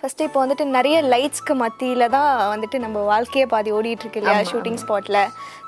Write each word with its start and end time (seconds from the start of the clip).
First 0.00 0.26
இப்போ 0.26 0.38
வந்துட்டு 0.42 0.64
நிறைய 0.76 0.96
லைட்ஸ்க்கு 1.12 1.54
மத்தியில் 1.62 2.04
தான் 2.14 2.30
வந்துட்டு 2.52 2.76
நம்ம 2.84 2.98
வாழ்க்கையே 3.10 3.46
பாதி 3.52 3.70
ஓடிட்டு 3.78 4.04
இருக்கு 4.04 4.20
இல்லையா 4.20 4.44
ஷூட்டிங் 4.50 4.78
ஸ்பாட்டில் 4.82 5.18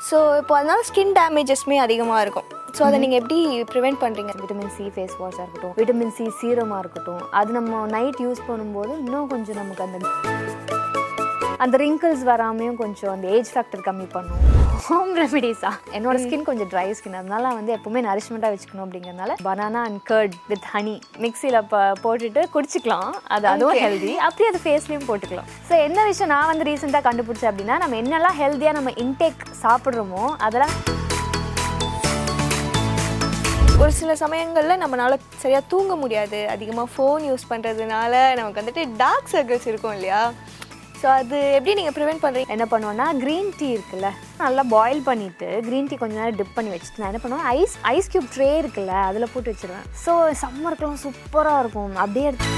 ஸோ 0.08 0.18
இப்போ 0.40 0.54
அதனால 0.58 0.78
ஸ்கின் 0.88 1.12
டேமேஜஸ்மே 1.18 1.78
அதிகமாக 1.86 2.22
இருக்கும். 2.24 2.46
ஸோ 2.76 2.82
அதை 2.86 2.98
நீங்கள் 3.02 3.20
எப்படி 3.20 3.38
ப்ரிவெண்ட் 3.72 4.00
பண்ணுறீங்க 4.04 4.32
விட்டமின் 4.40 4.72
சி 4.76 4.84
ஃபேஸ் 4.94 5.16
வாஷாக 5.22 5.44
இருக்கட்டும் 5.44 5.74
விட்டமின் 5.80 6.14
சி 6.18 6.26
சீரமாக 6.40 6.82
இருக்கட்டும் 6.84 7.22
அது 7.40 7.52
நம்ம 7.58 7.82
நைட் 7.96 8.22
யூஸ் 8.26 8.42
பண்ணும்போது 8.48 8.92
இன்னும் 9.04 9.28
கொஞ்சம் 9.34 9.60
நமக்கு 9.62 9.84
அந்த 9.86 9.98
அந்த 11.64 11.76
ரிங்கிள்ஸ் 11.84 12.24
வராமையும் 12.32 12.80
கொஞ்சம் 12.84 13.12
அந்த 13.16 13.26
ஏஜ் 13.36 13.52
ஃபேக்டர் 13.54 13.86
கம்மி 13.88 14.08
பண்ணும். 14.14 14.40
ஹோம் 14.84 15.10
ரெமெடிஸா 15.18 15.70
என்னோட 15.96 16.16
ஸ்கின் 16.22 16.46
கொஞ்சம் 16.46 16.68
ட்ரை 16.70 16.86
ஸ்கின் 16.98 17.18
அதனால 17.18 17.50
வந்து 17.58 17.72
எப்பவுமே 17.76 18.00
நரிஷ்மெண்ட்டாக 18.06 18.52
வச்சுக்கணும் 18.52 18.84
அப்படிங்கிறதுனால 18.84 19.34
banana 19.46 19.80
and 19.88 20.00
curd 20.10 20.34
with 20.50 20.66
honey 20.72 20.94
மிக்சியில் 21.24 21.58
போட்டுட்டு 22.04 22.42
குடிச்சிக்கலாம். 22.54 23.10
அது 23.34 23.46
அதுவும் 23.52 23.80
ஹெல்தி 23.84 24.14
அப்படியே 24.26 24.48
அது 24.52 24.60
ஃபேஸ்லேயும் 24.64 25.06
போட்டுக்கலாம். 25.10 25.48
ஸோ 25.68 25.74
என்ன 25.86 26.06
விஷயம் 26.10 26.32
நான் 26.34 26.50
வந்து 26.52 26.66
ரீசெண்டாக 26.70 27.06
கண்டுபிடிச்சேன் 27.08 27.50
அப்படின்னா 27.52 27.76
நம்ம 27.82 28.00
என்னெல்லாம் 28.02 28.38
ஹெல்த்தியாக 28.42 28.76
நம்ம 28.78 28.92
இன்டேக் 29.04 29.44
சாப்பிட்றோமோ 29.64 30.24
அதெல்லாம் 30.46 30.74
ஒரு 33.82 33.92
சில 34.00 34.14
சமயங்களில் 34.24 34.80
நம்மளால 34.82 35.14
சரியாக 35.42 35.64
தூங்க 35.74 35.92
முடியாது. 36.02 36.40
அதிகமாக 36.54 36.88
ஃபோன் 36.94 37.22
யூஸ் 37.30 37.50
பண்ணுறதுனால 37.52 38.12
நமக்கு 38.40 38.60
வந்துட்டு 38.60 38.82
டார்க் 39.00 39.30
சர்க்கிள்ஸ் 39.34 39.68
இருக்கும் 39.70 39.94
இல்லையா? 39.98 40.20
ஸோ 41.02 41.08
அது 41.20 41.38
எப்படி 41.56 41.72
நீங்கள் 41.78 41.94
ப்ரிவெண்ட் 41.94 42.22
பண்ணுறீங்க 42.24 42.54
என்ன 42.54 42.64
பண்ணுவேன்னா 42.72 43.06
க்ரீன் 43.22 43.48
டீ 43.60 43.68
இருக்குல்ல 43.76 44.08
நல்லா 44.42 44.62
பாயில் 44.74 45.00
பண்ணிவிட்டு 45.08 45.48
க்ரீன் 45.68 45.88
டீ 45.90 45.96
கொஞ்ச 46.02 46.14
நேரம் 46.18 46.38
டிப் 46.40 46.54
பண்ணி 46.58 46.70
வச்சுட்டு 46.72 47.02
நான் 47.02 47.10
என்ன 47.12 47.20
பண்ணுவேன் 47.24 47.46
ஐஸ் 47.58 47.74
ஐஸ் 47.92 48.10
க்யூப் 48.12 48.28
ட்ரே 48.34 48.48
இருக்குல்ல 48.62 48.94
அதில் 49.08 49.30
போட்டு 49.32 49.52
வச்சிருவேன். 49.52 49.88
ஸோ 50.04 50.12
சம்மருக்குலாம் 50.42 51.02
சூப்பராக 51.06 51.62
இருக்கும். 51.64 51.92
அப்படியே 52.04 52.28
எடுத்து 52.30 52.50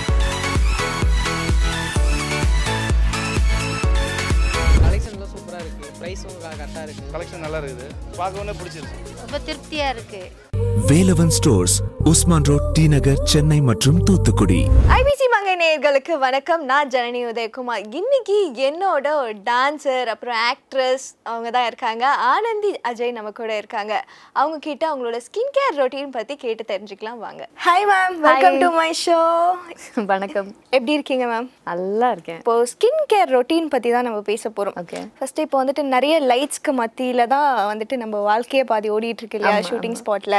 கலெக்ஷன்லாம் 4.85 5.33
சூப்பராக 5.35 5.63
இருக்குது 5.65 5.93
ப்ரைஸும் 6.01 6.39
கரெக்டாக 6.45 6.85
இருக்குது 6.87 7.13
கலெக்ஷன் 7.17 7.45
நல்லா 7.47 7.61
இருக்குது. 7.63 7.89
பார்க்கவே 8.21 8.57
பிடிச்சிருக்கு 8.63 9.21
ரொம்ப 9.25 9.41
திருப்தியா 9.49 9.89
இருக்கு. 9.97 10.23
Velavan 10.91 11.35
stores 11.39 11.77
Usman 12.11 12.47
road 12.49 12.67
T 12.77 12.83
Nagar 12.95 13.21
Chennai 13.33 13.59
மற்றும் 13.69 13.99
தூத்துக்குடி. 14.07 14.59
ஐபிசி 14.97 15.27
மங்கை 15.35 15.55
நேயர்களுக்கு 15.61 16.15
வணக்கம். 16.25 16.63
நான் 16.71 16.91
ஜனனி 16.95 17.21
உதயகுமார். 17.31 17.85
இன்னைக்கு 18.01 18.37
என்னோட 18.69 19.07
ஒரு 19.21 19.35
டான்சர் 19.49 20.09
அப்புறம் 20.13 20.39
ஆக்ட்ரஸ் 20.51 21.07
அவங்க 21.31 21.51
தான் 21.57 21.69
இருக்காங்க. 21.71 22.05
ஆனந்தி 22.33 22.71
அஜய் 22.91 23.15
நம்ம 23.19 23.31
கூட 23.39 23.53
இருக்காங்க. 23.63 23.95
அவங்க 24.41 24.59
கிட்ட 24.67 24.85
அவங்களோட 24.91 25.21
ஸ்கின் 25.27 25.55
கேர் 25.59 25.79
ரொட்டீன் 25.81 26.15
பற்றி 26.17 26.37
கேட்டு 26.45 26.65
தெரிஞ்சுக்கலாம் 26.73 27.23
வாங்க. 27.27 27.43
Hi 27.67 27.87
ma'am 27.93 28.19
welcome 28.27 28.59
to 28.65 28.71
my 28.81 28.91
show 29.05 29.19
வணக்கம். 30.13 30.51
எப்படி 30.77 30.97
இருக்கீங்க 30.99 31.27
மேம் 31.33 31.49
நல்லா 31.71 32.11
இருக்கேன். 32.17 32.41
இப்போ 32.45 32.57
ஸ்கின் 32.75 33.03
கேர் 33.15 33.35
ரொட்டீன் 33.37 33.73
பற்றி 33.77 33.93
தான் 33.97 34.09
நம்ம 34.11 34.21
பேச 34.31 34.45
போகிறோம் 34.51 34.79
ஓகே 34.85 35.01
ஃபர்ஸ்ட் 35.21 35.43
இப்போ 35.47 35.59
வந்துட்டு 35.63 35.85
நிறைய 35.97 36.15
லைட்ஸ்க்கு 36.33 36.75
மத்தியில் 36.83 37.31
தான் 37.35 37.49
வந்துட்டு 37.73 37.97
நம்ம 38.05 38.23
வாழ்க்கையே 38.31 38.67
பாதி 38.75 38.91
ஓடிட்டு 38.97 39.23
இருக்கு 39.25 39.41
இல்லையா? 39.41 39.65
ஷூட்டிங் 39.71 39.99
ஸ்பாட்டில் 40.03 40.39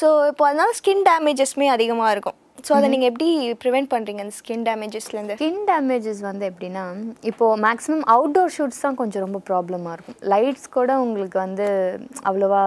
ஸோ 0.00 0.08
இப்போ 0.32 0.44
அதனால 0.50 0.70
ஸ்கின் 0.80 1.06
டேமேஜஸ்மே 1.10 1.68
அதிகமாக 1.76 2.12
இருக்கும். 2.16 2.38
ஸோ 2.66 2.72
அதை 2.76 2.86
நீங்கள் 2.92 3.10
எப்படி 3.10 3.28
ப்ரிவெண்ட் 3.62 3.88
பண்ணுறீங்க 3.92 4.20
அந்த 4.24 4.34
ஸ்கின் 4.38 4.64
டேமேஜஸ்லேருந்து 4.68 5.34
ஸ்கின் 5.38 5.62
டேமேஜஸ் 5.70 6.22
வந்து 6.28 6.44
எப்படின்னா 6.50 6.84
இப்போது 7.30 7.60
மேக்ஸிமம் 7.66 8.04
அவுட்டோர் 8.14 8.52
ஷூட்ஸ் 8.56 8.82
தான் 8.84 8.98
கொஞ்சம் 9.00 9.24
ரொம்ப 9.26 9.38
ப்ராப்ளமாக 9.48 9.94
இருக்கும். 9.96 10.16
லைட்ஸ் 10.32 10.66
கூட 10.76 10.90
உங்களுக்கு 11.04 11.38
வந்து 11.44 11.66
அவ்வளோவா 12.28 12.62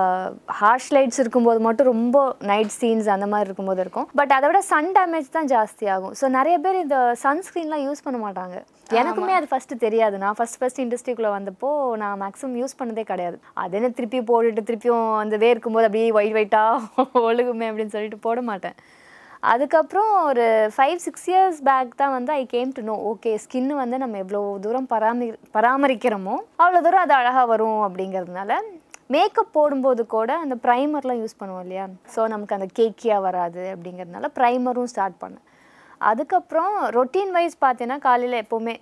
ஹார்ஷ் 0.60 0.92
லைட்ஸ் 0.98 1.22
இருக்கும்போது 1.24 1.62
மட்டும் 1.68 1.90
ரொம்ப 1.94 2.18
நைட் 2.52 2.74
சீன்ஸ் 2.80 3.10
அந்த 3.16 3.28
மாதிரி 3.34 3.50
இருக்கும்போது 3.50 3.84
இருக்கும். 3.86 4.08
பட் 4.22 4.36
அதை 4.38 4.48
விட 4.52 4.62
சன் 4.72 4.92
டேமேஜ் 5.00 5.36
தான் 5.38 5.50
ஜாஸ்தி 5.56 5.88
ஆகும். 5.96 6.14
ஸோ 6.22 6.28
நிறைய 6.38 6.58
பேர் 6.66 6.84
இந்த 6.86 7.00
சன்ஸ்க்ரீன்லாம் 7.26 7.84
யூஸ் 7.88 8.06
பண்ண 8.08 8.20
மாட்டாங்க. 8.26 8.58
எனக்குமே 9.02 9.34
அது 9.40 9.48
ஃபஸ்ட்டு 9.52 9.82
தெரியாது. 9.84 10.16
நான் 10.24 10.38
ஃபஸ்ட் 10.38 10.58
ஃபஸ்ட் 10.62 10.82
இண்டஸ்ட்ரிக்குள்ளே 10.86 11.34
வந்தப்போ 11.36 11.70
நான் 12.02 12.18
மேக்ஸிமம் 12.24 12.58
யூஸ் 12.62 12.80
பண்ணதே 12.80 13.04
கிடையாது. 13.12 13.38
அது 13.64 13.78
என்ன 13.80 13.92
திருப்பி 14.00 14.20
போட்டுட்டு 14.32 14.64
திருப்பியும் 14.70 15.06
அந்த 15.24 15.36
வேர்க்கும் 15.46 15.78
போது 15.78 15.88
அப்படியே 15.90 16.10
ஒயிட் 16.20 16.38
ஒயிட்டாக 16.40 17.06
ஒழுகுமே 17.28 17.70
அப்படின்னு 17.70 17.96
சொல்லிட்டு 17.96 18.20
போட 18.26 18.42
மாட்டேன். 18.50 18.78
அதுக்கப்புறம் 19.44 20.10
ஒரு 20.30 20.44
ஃபைவ் 20.74 21.00
சிக்ஸ் 21.06 21.28
இயர்ஸ் 21.30 21.60
பேக் 21.68 21.96
தான் 22.02 22.14
வந்து 22.16 22.32
I 22.34 22.44
came 22.54 22.72
to 22.78 22.82
know 22.90 22.96
okay 23.12 23.32
skin 23.44 23.72
வந்து 23.80 23.98
நம்ம 24.04 24.18
எவ்வளோ 24.18 24.42
தூரம் 24.66 24.88
பராமரி 24.92 25.30
பராமரிக்கிறோமோ 25.56 26.36
அவ்வளோ 26.64 26.82
தூரம் 26.86 27.04
அது 27.06 27.14
அழகாக 27.20 27.46
வரும் 27.46 27.82
அப்படிங்கிறதுனால 27.88 28.58
மேக்கப் 29.16 29.56
போடும்போது 29.56 30.02
கூட 30.16 30.32
அந்த 30.44 30.56
ப்ரைமர்லாம் 30.66 31.22
யூஸ் 31.22 31.40
பண்ணுவோம் 31.40 31.64
இல்லையா? 31.66 31.86
ஸோ 32.14 32.28
நமக்கு 32.34 32.56
அந்த 32.58 32.68
கேக்கியாக 32.80 33.26
வராது 33.28 33.64
அப்படிங்கிறதுனால 33.74 34.30
ப்ரைமரும் 34.38 34.92
ஸ்டார்ட் 34.94 35.18
பண்ணேன். 35.24 35.46
அதுக்கப்புறம் 36.02 36.76
ரொட்டீன் 36.98 37.34
வைஸ் 37.38 37.58
பார்த்தீங்கன்னா 37.66 38.00
காலையில் 38.08 38.42
எப்போவுமே 38.44 38.76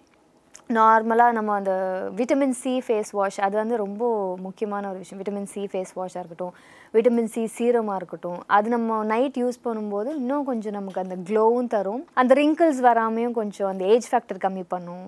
நார்மலாக 0.78 1.36
நம்ம 1.38 1.53
அந்த 1.59 1.74
விட்டமின் 2.18 2.56
சி 2.62 2.74
ஃபேஸ் 2.86 3.12
வாஷ் 3.18 3.40
அது 3.46 3.56
வந்து 3.62 3.75
ரொம்ப 3.84 4.03
முக்கியமான 4.46 4.90
ஒரு 4.92 5.00
விஷயம். 5.03 5.20
விட்டமின் 5.22 5.50
சி 5.53 5.62
ஃபேஸ் 5.72 5.94
வாஷாக 6.00 6.22
இருக்கட்டும் 6.24 6.53
விட்டமின் 6.96 7.31
சி 7.34 7.44
சீரமாக 7.56 8.00
இருக்கட்டும் 8.02 8.40
அது 8.58 8.69
நம்ம 8.75 9.00
நைட் 9.14 9.40
யூஸ் 9.44 9.59
பண்ணும்போது 9.68 10.12
இன்னும் 10.22 10.48
கொஞ்சம் 10.52 10.78
நமக்கு 10.80 11.03
அந்த 11.06 11.18
க்ளோவும் 11.30 11.72
தரும். 11.75 12.03
அந்த 12.22 12.36
ரிங்கிள்ஸ் 12.42 12.81
வராமையும் 12.90 13.36
கொஞ்சம் 13.40 13.69
அந்த 13.74 13.86
ஏஜ் 13.96 14.09
ஃபேக்டர் 14.12 14.44
கம்மி 14.46 14.66
பண்ணும். 14.75 15.08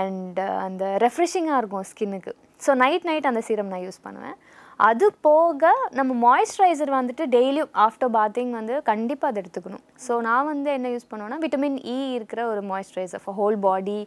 அண்ட் 0.00 0.40
அந்த 0.66 0.84
ரெஃப்ரெஷிங்காக 1.04 1.60
இருக்கும் 1.62 1.86
ஸ்கின்னுக்கு 1.90 2.32
ஸோ 2.64 2.70
நைட் 2.84 3.04
நைட் 3.08 3.30
அந்த 3.30 3.40
சீரம் 3.48 3.72
நான் 3.72 3.84
யூஸ் 3.86 4.04
பண்ணுவேன். 4.06 4.36
அது 4.80 5.06
போக 5.26 5.68
நம்ம 5.98 6.14
மாய்ஸ்சரைசர் 6.24 6.90
வந்துட்டு 6.96 7.24
டெய்லியும் 7.34 7.70
ஆஃப்டர் 7.84 8.10
பாத்திங் 8.16 8.50
வந்து 8.56 8.74
கண்டிப்பாக 8.88 9.30
அதை 9.30 9.38
எடுத்துக்கணும். 9.42 9.84
ஸோ 10.06 10.12
நான் 10.26 10.48
வந்து 10.50 10.68
என்ன 10.76 10.88
யூஸ் 10.94 11.06
பண்ணுவேன்னா 11.10 11.38
விட்டமின் 11.44 11.78
இ 11.92 11.94
இருக்கிற 12.16 12.40
ஒரு 12.52 12.62
moisturiser 12.70 13.22
for 13.24 13.36
whole 13.38 13.56
body 13.66 14.00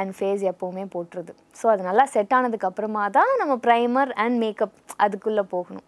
and 0.00 0.12
face 0.16 0.42
எப்போவுமே 0.52 0.84
போட்டுருது 0.94 1.32
ஸோ 1.58 1.66
அது 1.72 1.84
நல்லா 1.88 2.04
செட் 2.14 2.34
ஆனதுக்கு 2.38 2.68
அப்புறமா 2.70 3.04
தான் 3.18 3.30
நம்ம 3.40 3.56
ப்ரைமர் 3.66 4.10
அண்ட் 4.24 4.38
மேக்கப் 4.44 4.74
அதுக்குள்ளே 5.04 5.44
போகணும். 5.54 5.86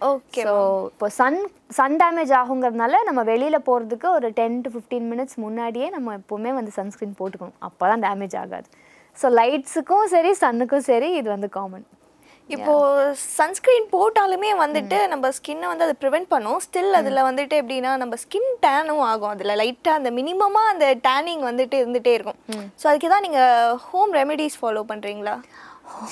ஓகே 0.00 0.42
ஸோ 0.48 0.52
இப்போ 0.90 1.08
சன் 1.20 1.40
சன் 1.78 1.96
டேமேஜ் 2.02 2.34
ஆகுங்கிறதுனால 2.40 3.00
நம்ம 3.08 3.22
வெளியில் 3.32 3.64
போகிறதுக்கு 3.68 4.08
ஒரு 4.18 4.30
டென் 4.40 4.58
டு 4.66 4.72
ஃபிஃப்டீன் 4.74 5.08
மினிட்ஸ் 5.12 5.38
முன்னாடியே 5.44 5.88
நம்ம 5.96 6.16
எப்போவுமே 6.20 6.52
வந்து 6.58 6.74
சன்ஸ்க்ரீன் 6.78 7.16
போட்டுக்கணும். 7.20 7.58
அப்போ 7.68 7.86
தான் 7.92 8.04
டேமேஜ் 8.06 8.36
ஆகாது 8.42 8.68
ஸோ 9.16 9.28
லைட்ஸுக்கும் 9.40 10.06
சரி 10.14 10.32
சன்னுக்கும் 10.42 10.86
சரி 10.90 11.10
இது 11.20 11.28
வந்து 11.34 11.50
காமன் 11.56 11.86
இப்போ 12.56 12.74
சன்ஸ்கிரீன் 13.38 13.86
போட்டாலுமே 13.94 14.50
வந்துட்டு 14.62 14.98
நம்ம 15.12 15.30
ஸ்கின்னை 15.38 15.66
வந்து 15.72 15.86
அதை 15.86 15.94
ப்ரிவெண்ட் 16.02 16.28
பண்ணும். 16.34 16.60
ஸ்டில் 16.66 16.98
அதில் 17.00 17.26
வந்துட்டு 17.28 17.54
எப்படின்னா 17.60 17.90
நம்ம 18.02 18.16
ஸ்கின் 18.22 18.50
டேனும் 18.64 19.02
ஆகும். 19.10 19.32
அதில் 19.34 19.56
லைட்டாக 19.62 19.98
அந்த 20.00 20.10
மினிமமாக 20.18 20.72
அந்த 20.74 20.86
டேனிங் 21.08 21.42
வந்துட்டு 21.50 21.78
இருந்துகிட்டே 21.82 22.14
இருக்கும். 22.18 22.38
ஸோ 22.82 22.86
அதுக்கு 22.90 23.10
தான் 23.14 23.26
நீங்கள் 23.26 23.76
ஹோம் 23.88 24.14
ரெமெடிஸ் 24.20 24.58
ஃபாலோ 24.60 24.84
பண்ணுறீங்களா 24.92 25.34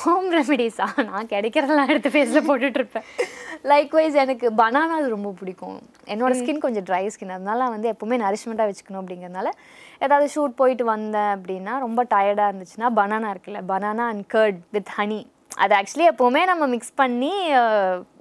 ஹோம் 0.00 0.28
ரெமெடிஸா 0.36 0.86
நான் 1.08 1.30
கிடைக்கிறதெல்லாம் 1.32 1.90
எடுத்து 1.92 2.10
ஃபேஸில் 2.14 2.46
போட்டுட்ருப்பேன் 2.48 3.06
லைக்வைஸ் 3.70 4.16
எனக்கு 4.22 4.46
பனானாஸ் 4.60 5.08
ரொம்ப 5.14 5.30
பிடிக்கும். 5.38 5.78
என்னோட 6.12 6.32
ஸ்கின் 6.40 6.62
கொஞ்சம் 6.64 6.86
ட்ரை 6.88 7.02
ஸ்கின் 7.14 7.34
அதனால 7.36 7.68
வந்து 7.74 7.88
எப்போவுமே 7.92 8.16
நரிஷ்மெண்ட்டாக 8.24 8.68
வச்சுக்கணும் 8.70 9.00
அப்படிங்கிறதுனால 9.02 9.50
ஏதாவது 10.06 10.28
ஷூட் 10.34 10.54
போயிட்டு 10.60 10.84
வந்தேன் 10.92 11.32
அப்படின்னா 11.36 11.74
ரொம்ப 11.86 12.02
டயர்டாக 12.14 12.50
இருந்துச்சுன்னா 12.50 12.90
பனானா 13.00 13.30
இருக்குல்ல 13.34 13.62
banana 13.72 14.06
and 14.12 14.24
curd 14.36 14.60
with 14.76 14.92
honey 14.98 15.20
அது 15.62 15.72
ஆக்சுவலி 15.78 16.06
எப்போவுமே 16.10 16.42
நம்ம 16.50 16.64
மிக்ஸ் 16.74 16.94
பண்ணி 17.00 17.32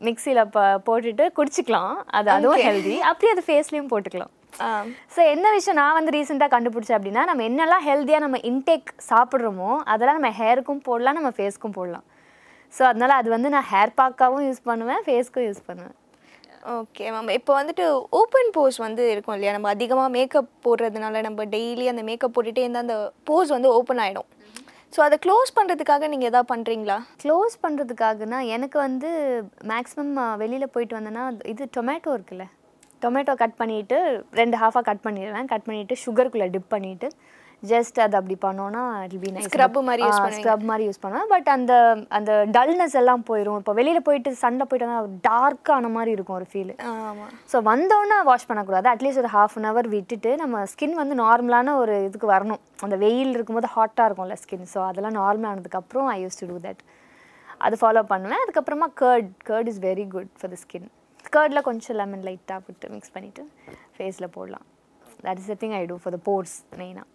மிக்சியில் 0.07 0.41
ப 0.55 0.63
போட்டுட்டு 0.87 1.25
குடிச்சிக்கலாம். 1.37 1.93
அது 2.17 2.29
அதுவும் 2.35 2.63
ஹெல்தி 2.67 2.95
அப்படியே 3.09 3.33
அது 3.35 3.43
ஃபேஸ்லேயும் 3.47 3.91
போட்டுக்கலாம். 3.93 4.33
ஸோ 5.15 5.19
என்ன 5.33 5.47
விஷயம் 5.57 5.79
நான் 5.81 5.97
வந்து 5.97 6.13
ரீசெண்டாக 6.17 6.51
கண்டுபிடிச்சேன் 6.55 6.97
அப்படின்னா 6.97 7.23
நம்ம 7.29 7.43
என்னெல்லாம் 7.49 7.85
ஹெல்த்தியாக 7.89 8.25
நம்ம 8.25 8.39
இன்டேக் 8.51 8.89
சாப்பிட்றோமோ 9.11 9.71
அதெல்லாம் 9.93 10.19
நம்ம 10.19 10.31
ஹேருக்கும் 10.41 10.83
போடலாம் 10.87 11.17
நம்ம 11.19 11.31
ஃபேஸ்க்கும் 11.37 11.77
போடலாம். 11.79 12.05
ஸோ 12.73 12.83
அதனால் 12.91 13.17
அது 13.19 13.29
வந்து 13.35 13.49
நான் 13.55 13.69
ஹேர் 13.73 13.97
பேக்காகவும் 13.99 14.45
யூஸ் 14.47 14.67
பண்ணுவேன் 14.69 15.03
ஃபேஸ்க்கும் 15.07 15.47
யூஸ் 15.47 15.61
பண்ணுவேன். 15.69 15.95
ஓகே 16.77 17.05
மேம் 17.15 17.29
இப்போ 17.39 17.51
வந்துட்டு 17.57 17.83
ஓப்பன் 18.19 18.49
போஸ் 18.55 18.77
வந்து 18.85 19.03
இருக்கும் 19.13 19.35
இல்லையா? 19.35 19.53
நம்ம 19.57 19.69
அதிகமாக 19.75 20.09
மேக்கப் 20.15 20.49
போடுறதுனால 20.65 21.21
நம்ம 21.27 21.45
டெய்லி 21.53 21.85
அந்த 21.91 22.03
மேக்கப் 22.09 22.33
போட்டுகிட்டே 22.35 22.65
இருந்தால் 22.65 22.85
அந்த 22.87 22.97
போஸ் 23.29 23.53
வந்து 23.55 23.69
ஓப்பன் 23.77 24.01
ஆகிடும் 24.05 24.29
ஸோ 24.93 24.99
அதை 25.05 25.17
க்ளோஸ் 25.23 25.49
பண்ணுறதுக்காக 25.57 26.07
நீங்கள் 26.11 26.29
எதாவது 26.31 26.49
பண்ணுறீங்களா 26.51 26.97
க்ளோஸ் 27.23 27.55
பண்ணுறதுக்காகனா 27.63 28.37
எனக்கு 28.55 28.77
வந்து 28.85 29.09
மேக்ஸிமம் 29.71 30.13
வெளியில் 30.41 30.73
போயிட்டு 30.75 30.97
வந்தேன்னா 30.97 31.23
இது 31.53 31.63
டொமேட்டோ 31.77 32.11
இருக்குல்ல. 32.17 32.45
டொமேட்டோ 33.03 33.33
கட் 33.41 33.57
பண்ணிவிட்டு 33.61 33.97
ரெண்டு 34.39 34.55
ஹாஃபாக 34.61 34.83
கட் 34.89 35.03
பண்ணிடுவேன். 35.07 35.49
கட் 35.53 35.67
பண்ணிவிட்டு 35.67 35.95
சுகருக்குள்ளே 36.03 36.47
டிப் 36.53 36.73
பண்ணிவிட்டு 36.75 37.09
ஜஸ்ட் 37.63 37.97
அது 38.03 38.15
அப்படி 38.17 38.35
பண்ணோன்னா 38.43 38.81
இட் 39.05 39.13
பி 39.21 39.29
நைஸ் 39.35 39.47
Scrub 39.51 39.77
மாதிரி 39.87 40.03
use 40.07 40.17
பண்ணுவீங்க. 40.17 40.39
ஸ்க்ரப் 40.39 40.65
மாதிரி 40.69 40.83
யூஸ் 40.87 40.99
பண்ணுவேன் 41.03 41.29
பட் 41.31 41.47
அந்த 41.53 41.73
அந்த 42.17 42.31
டல்னஸ் 42.55 42.95
எல்லாம் 43.01 43.23
போயிடும் 43.29 43.57
இப்போ 43.61 43.73
வெளியில் 43.79 44.03
போயிட்டு 44.07 44.31
சண்டை 44.43 44.65
போயிட்டு 44.69 44.87
வந்தால் 44.89 45.15
டார்க்கான 45.29 45.89
மாதிரி 45.95 46.11
இருக்கும் 46.15 46.37
ஒரு 46.39 46.47
ஃபீல் 46.51 46.73
ஸோ 47.53 47.59
வந்தோடனே 47.71 48.19
வாஷ் 48.29 48.47
பண்ணக்கூடாது. 48.51 48.89
அட்லீஸ்ட் 48.93 49.21
ஒரு 49.23 49.31
ஹாஃப் 49.37 49.55
அன் 49.59 49.67
ஹவர் 49.69 49.89
விட்டுட்டு 49.95 50.33
நம்ம 50.43 50.61
ஸ்கின் 50.73 50.95
வந்து 51.01 51.17
நார்மலான 51.23 51.75
ஒரு 51.81 51.95
இதுக்கு 52.09 52.29
வரணும். 52.35 52.61
அந்த 52.87 52.97
வெயில் 53.05 53.33
இருக்கும்போது 53.37 53.71
ஹாட்டாக 53.77 54.07
இருக்கும்ல 54.09 54.37
ஸ்கின் 54.43 54.69
ஸோ 54.75 54.81
அதெல்லாம் 54.89 55.17
நார்மல் 55.21 55.49
ஆனதுக்கப்புறம் 55.53 56.09
I 56.15 56.19
use 56.25 56.39
to 56.41 56.51
do 56.53 56.59
that 56.67 56.83
அது 57.65 57.75
ஃபாலோ 57.81 58.05
பண்ணுவேன். 58.13 58.41
அதுக்கப்புறமா 58.45 58.89
curd 59.03 59.33
curd 59.51 59.71
is 59.73 59.81
very 59.89 60.07
good 60.15 60.31
for 60.39 60.53
the 60.55 60.59
skin 60.65 60.87
கர்டில் 61.35 61.65
கொஞ்சம் 61.69 61.99
லெமன் 62.01 62.25
லைட்டாக 62.29 62.61
விட்டு 62.69 62.93
மிக்ஸ் 62.95 63.13
பண்ணிவிட்டு 63.17 63.43
ஃபேஸில் 63.97 64.33
போடலாம். 64.39 64.65
That 65.27 65.39
is 65.43 65.51
the 65.53 65.57
thing 65.63 65.77
I 65.81 65.83
do 65.91 65.97
for 66.03 66.15
the 66.17 66.21
pores 66.31 66.57
மெயினாக 66.81 67.07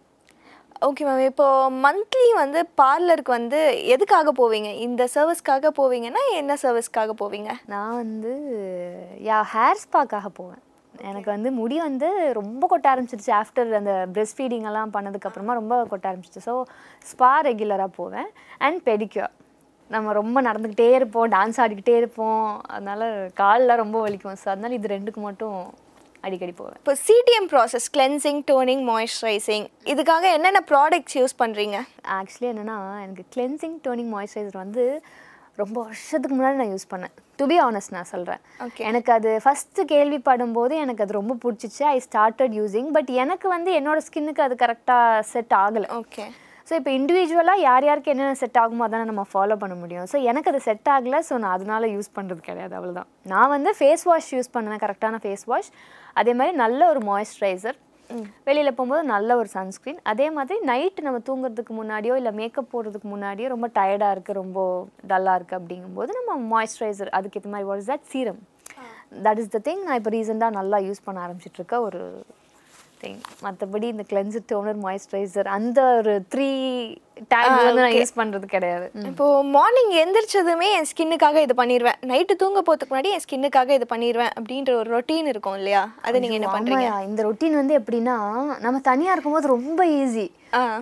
ஓகே 0.87 1.03
மேம் 1.07 1.21
இப்போ 1.29 1.47
மந்த்லி 1.83 2.27
வந்து 2.39 2.59
பார்லருக்கு 2.79 3.31
வந்து 3.35 3.59
எதுக்காக 3.93 4.31
போவீங்க? 4.39 4.69
இந்த 4.85 5.03
சர்வீஸ்க்காக 5.13 5.69
போவீங்கன்னா 5.79 6.23
என்ன 6.39 6.57
சர்வீஸ்க்காக 6.63 7.13
போவீங்க? 7.21 7.51
நான் 7.73 7.97
வந்து 8.01 8.31
யா 9.27 9.37
ஹேர் 9.53 9.81
ஸ்பாக்காக 9.83 10.29
போவேன். 10.39 10.61
எனக்கு 11.09 11.29
வந்து 11.35 11.49
முடி 11.59 11.77
வந்து 11.85 12.07
ரொம்ப 12.39 12.67
கொட்ட 12.71 12.87
ஆரம்பிச்சிருச்சு 12.93 13.31
ஆஃப்டர் 13.41 13.71
அந்த 13.79 13.93
பிரெஸ்ட் 14.15 14.37
ஃபீடிங் 14.39 14.67
எல்லாம் 14.71 14.93
பண்ணதுக்கப்புறமா 14.95 15.53
ரொம்ப 15.61 15.77
கொட்ட 15.93 16.11
ஆரம்பிச்சிச்சு 16.11 16.43
ஸோ 16.49 16.55
ஸ்பா 17.11 17.31
ரெகுலராக 17.49 17.91
போவேன். 17.99 18.29
அண்ட் 18.65 18.81
பெடிக்யூர் 18.89 19.33
நம்ம 19.89 20.11
ரொம்ப 20.21 20.37
நடந்துக்கிட்டே 20.49 20.89
இருப்போம் 20.99 21.31
டான்ஸ் 21.37 21.61
ஆடிக்கிட்டே 21.63 21.95
இருப்போம். 22.01 22.45
அதனால 22.75 23.03
கால்லாம் 23.41 23.81
ரொம்ப 23.83 23.97
வலிக்கும். 24.05 24.37
ஸோ 24.43 24.49
அதனால 24.53 24.77
இது 24.79 24.95
ரெண்டுக்கு 24.95 25.21
மட்டும் 25.29 25.57
அடிக்கடி 26.27 26.53
போவேன். 26.59 26.77
இப்போ 26.83 26.95
CTM 27.07 27.49
process 27.53 27.87
cleansing 27.97 28.41
toning 28.51 28.83
moisturising 28.91 29.67
இதுக்காக 29.93 30.23
என்னென்ன 30.37 30.61
ப்ராடக்ட்ஸ் 30.71 31.17
யூஸ் 31.21 31.35
பண்ணுறீங்க 31.43 31.77
ஆக்சுவலி 32.19 32.49
என்னென்னா 32.53 32.77
எனக்கு 33.05 33.25
கிளென்சிங் 33.35 33.77
டோனிங் 33.87 34.11
மாய்ஸ்சரைசர் 34.15 34.63
வந்து 34.65 34.85
ரொம்ப 35.61 35.77
வருஷத்துக்கு 35.87 36.35
முன்னாடி 36.37 36.57
நான் 36.59 36.71
யூஸ் 36.75 36.87
பண்ணேன். 36.91 37.11
டு 37.39 37.45
பி 37.51 37.57
ஆனஸ்ட் 37.65 37.91
நான் 37.95 38.09
சொல்கிறேன் 38.11 38.39
Okay. 38.65 38.83
எனக்கு 38.89 39.11
அது 39.15 39.31
ஃபஸ்ட்டு 39.43 39.83
கேள்விப்படும் 39.91 40.55
போது 40.57 40.73
எனக்கு 40.83 41.03
அது 41.05 41.13
ரொம்ப 41.19 41.33
பிடிச்சிச்சு. 41.43 41.83
ஐ 41.95 41.97
ஸ்டார்டட் 42.07 42.53
யூஸிங் 42.59 42.89
பட் 42.95 43.11
எனக்கு 43.23 43.47
வந்து 43.55 43.71
என்னோட 43.79 43.99
ஸ்கின்னுக்கு 44.07 44.43
அது 44.45 44.55
கரெக்டாக 44.63 45.19
செட் 45.33 45.53
ஆகலை. 45.63 45.87
ஓகே 46.01 46.25
ஸோ 46.67 46.73
இப்போ 46.79 46.91
இண்டிவிஜுவலாக 46.97 47.65
யார் 47.67 47.85
யாருக்கு 47.87 48.11
என்னென்ன 48.13 48.37
செட் 48.41 48.59
ஆகுமோ 48.61 48.85
அதானே 48.87 49.05
நம்ம 49.11 49.23
ஃபாலோ 49.31 49.55
பண்ண 49.63 49.75
முடியும். 49.81 50.05
ஸோ 50.11 50.17
எனக்கு 50.31 50.49
அது 50.51 50.61
செட் 50.67 50.89
ஆகலை 50.95 51.19
ஸோ 51.29 51.33
நான் 51.43 51.55
அதனால 51.57 51.89
யூஸ் 51.95 52.09
பண்ணுறது 52.17 52.41
கிடையாது 52.49 52.73
அவ்வளோதான் 52.79 53.09
நான் 53.33 53.51
வந்து 53.55 53.71
ஃபேஸ் 53.79 54.05
வாஷ் 54.11 54.31
யூஸ் 54.37 54.53
பண்ணுவேன் 54.55 54.81
கரெக்டான 54.85 55.19
ஃபேஸ் 55.25 55.45
வாஷ் 55.53 55.71
அதே 56.15 56.33
மாதிரி 56.33 56.53
நல்ல 56.57 56.81
ஒரு 56.87 57.01
மாய்ஸ்சரைசர் 57.05 57.77
வெளியில் 58.43 58.69
போகும்போது 58.69 59.03
நல்ல 59.05 59.35
ஒரு 59.35 59.49
சன்ஸ்க்ரீன் 59.53 59.99
அதே 60.03 60.27
மாதிரி 60.29 60.59
நைட்டு 60.65 61.05
நம்ம 61.05 61.19
தூங்குறதுக்கு 61.27 61.73
முன்னாடியோ 61.73 62.15
இல்லை 62.15 62.31
மேக்கப் 62.31 62.71
போடுறதுக்கு 62.73 63.07
முன்னாடியோ 63.09 63.47
ரொம்ப 63.47 63.67
டயர்டாக 63.75 64.15
இருக்குது 64.15 64.39
ரொம்ப 64.41 64.59
டல்லாக 65.07 65.37
இருக்குது 65.37 65.59
அப்படிங்கும்போது 65.59 66.11
நம்ம 66.19 66.37
மாய்ஸ்சரைசர் 66.51 67.13
அதுக்கேற்ற 67.19 67.51
மாதிரி 67.53 67.69
what 67.69 67.81
is 67.83 67.91
that 67.93 68.07
serum 68.09 68.41
that 69.23 69.41
is 69.43 69.51
the 69.51 69.61
thing 69.67 69.83
நான் 69.85 69.99
இப்போ 70.01 70.13
ரீசெண்டாக 70.17 70.57
நல்லா 70.59 70.79
யூஸ் 70.85 71.05
பண்ண 71.05 71.25
ஆரம்பிச்சிட்டு 71.25 71.59
இருக்க 71.61 71.77
ஒரு 71.81 72.01
திங் 73.03 73.19
மற்றபடி 73.45 73.87
இந்த 73.93 74.03
கிளென்சர் 74.11 74.45
டோனர் 74.51 74.79
மாய்ஸ்சரைசர் 74.85 75.47
அந்த 75.57 75.79
ஒரு 75.99 76.13
த்ரீ 76.33 76.47
டேக் 77.31 77.49
வந்து 77.57 77.81
நான் 77.83 77.95
யூஸ் 77.97 78.15
பண்ணுறது 78.19 78.45
கிடையாது. 78.53 78.85
இப்போ 79.09 79.25
மார்னிங் 79.55 79.91
எந்திரிச்சதுமே 80.03 80.67
என் 80.77 80.87
ஸ்கின்னுக்காக 80.91 81.41
இது 81.45 81.53
பண்ணிடுவேன் 81.59 81.99
நைட்டு 82.11 82.35
தூங்க 82.41 82.59
போகிறதுக்கு 82.61 82.93
முன்னாடி 82.93 83.11
என் 83.15 83.23
ஸ்கின்னுக்காக 83.25 83.69
இது 83.77 83.87
பண்ணிடுவேன் 83.93 84.33
அப்படின்ற 84.37 84.71
ஒரு 84.81 84.89
ரொட்டீன் 84.95 85.29
இருக்கும் 85.33 85.57
இல்லையா? 85.59 85.83
அது 86.07 86.21
நீங்கள் 86.23 86.39
என்ன 86.39 86.49
பண்ணுறீங்க 86.55 86.87
இந்த 87.09 87.23
ரொட்டீன் 87.27 87.59
வந்து 87.61 87.77
எப்படின்னா 87.81 88.15
நம்ம 88.65 88.81
தனியா 88.89 89.13
இருக்கும்போது 89.15 89.53
ரொம்ப 89.55 89.83
ஈஸி 89.99 90.27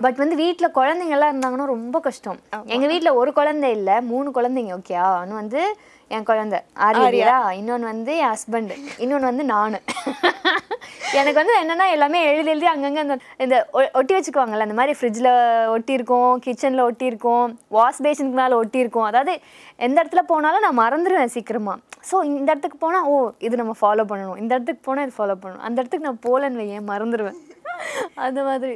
பட் 0.04 0.18
வந்து 0.22 0.36
வீட்ல 0.42 0.66
குழந்தைங்க 0.78 1.16
எல்லாம் 1.16 1.32
இருந்தாங்கன்னா 1.32 1.66
ரொம்ப 1.76 1.96
கஷ்டம். 2.06 2.40
எங்க 2.74 2.86
வீட்ல 2.92 3.12
ஒரு 3.20 3.32
குழந்தை 3.40 3.70
இல்ல 3.78 3.90
மூணு 4.12 4.30
குழந்தைங்க 4.38 4.78
ஓகேயா 4.78 5.06
ஒன்று 5.20 5.40
வந்து 5.42 5.62
என் 6.10 6.28
குழந்தை 6.30 6.58
ஆரியா 6.86 7.36
இன்னொன்று 7.60 7.92
வந்து 7.92 8.14
என் 8.22 8.32
ஹஸ்பண்ட் 8.34 8.72
இன்னொன்று 9.04 9.30
வந்து 9.30 9.46
நான். 9.54 9.78
எனக்கு 11.14 11.38
வந்து 11.38 11.54
என்னன்னா 11.60 11.86
எல்லாமே 11.92 12.20
எழுதி 12.26 12.50
எழுதி 12.50 12.66
அங்கங்க 12.66 12.98
அந்த 12.98 13.14
இந்த 13.38 13.56
ஒ- 13.72 13.90
ஒட்டி 13.94 14.14
வச்சுக்குவாங்கல்ல 14.14 14.66
அந்த 14.66 14.74
மாதிரி 14.74 14.94
ஃப்ரிட்ஜில் 14.98 15.30
ஒட்டியிருக்கோம் 15.74 16.32
கிச்சனில் 16.44 16.84
ஒட்டியிருக்கோம் 16.84 17.46
வாஷ் 17.68 18.02
பேஷனுக்கு 18.02 18.40
மேலே 18.40 18.54
ஒட்டியிருக்கோம். 18.54 19.06
அதாவது 19.06 19.34
எந்த 19.80 19.96
இடத்துல 20.02 20.22
போனாலும் 20.24 20.64
நான் 20.66 20.80
மறந்துடுவேன் 20.80 21.34
சீக்கிரமாக 21.34 21.78
ஸோ 22.10 22.18
இந்த 22.30 22.48
இடத்துக்கு 22.52 22.78
போனால் 22.78 23.06
ஓ 23.06 23.16
இது 23.38 23.56
நம்ம 23.56 23.74
ஃபாலோ 23.80 24.04
பண்ணணும். 24.04 24.38
இந்த 24.38 24.52
இடத்துக்கு 24.54 24.82
போனால் 24.82 25.06
இது 25.06 25.16
ஃபாலோ 25.18 25.36
பண்ணணும். 25.42 25.64
அந்த 25.66 25.76
இடத்துக்கு 25.80 26.08
நான் 26.08 26.24
போகலன்னு 26.26 26.60
வையேன் 26.62 26.88
மறந்துடுவேன் 26.88 27.40
அந்த 28.26 28.40
மாதிரி. 28.44 28.74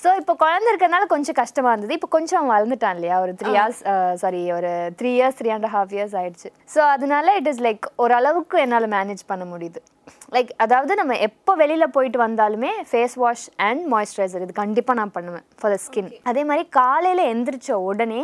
ஸோ 0.00 0.08
இப்போ 0.20 0.34
குழந்தை 0.42 0.66
இருக்கிறதுனால 0.70 1.06
கொஞ்சம் 1.12 1.36
கஷ்டமாக 1.40 1.72
இருந்தது. 1.72 1.96
இப்போ 1.98 2.08
கொஞ்சம் 2.16 2.38
அவன் 2.38 2.52
வளர்ந்துட்டான் 2.54 2.96
இல்லையா? 2.98 3.16
ஒரு 3.24 3.32
த்ரீ 3.40 3.50
இயர்ஸ் 3.56 3.80
சாரி 4.22 4.42
ஒரு 4.58 4.70
three 4.98 5.10
years 5.18 5.38
three 5.40 5.50
and 5.56 5.68
half 5.74 5.92
years 5.96 6.14
ஆயிடுச்சு. 6.20 6.48
ஸோ 6.74 6.80
அதனால 6.94 7.34
இட் 7.40 7.48
இஸ் 7.52 7.62
லைக் 7.66 7.86
ஓரளவுக்கு 8.04 8.58
என்னால் 8.64 8.88
மேனேஜ் 8.96 9.24
பண்ண 9.32 9.46
முடியுது. 9.52 9.80
லைக் 10.36 10.50
அதாவது 10.64 10.92
நம்ம 11.00 11.16
எப்போ 11.28 11.52
வெளியில் 11.62 11.92
போயிட்டு 11.96 12.18
வந்தாலுமே 12.26 12.70
ஃபேஸ் 12.90 13.16
வாஷ் 13.24 13.46
அண்ட் 13.68 13.82
மாய்ஸ்சரைசர் 13.94 14.44
இது 14.46 14.54
கண்டிப்பாக 14.62 14.98
நான் 15.00 15.14
பண்ணுவேன் 15.18 15.46
ஃபார் 15.60 15.74
த 15.74 15.78
ஸ்கின் 15.86 16.10
அதே 16.32 16.44
மாதிரி 16.50 16.64
காலையில் 16.80 17.24
எந்திரிச்ச 17.32 17.70
உடனே 17.90 18.22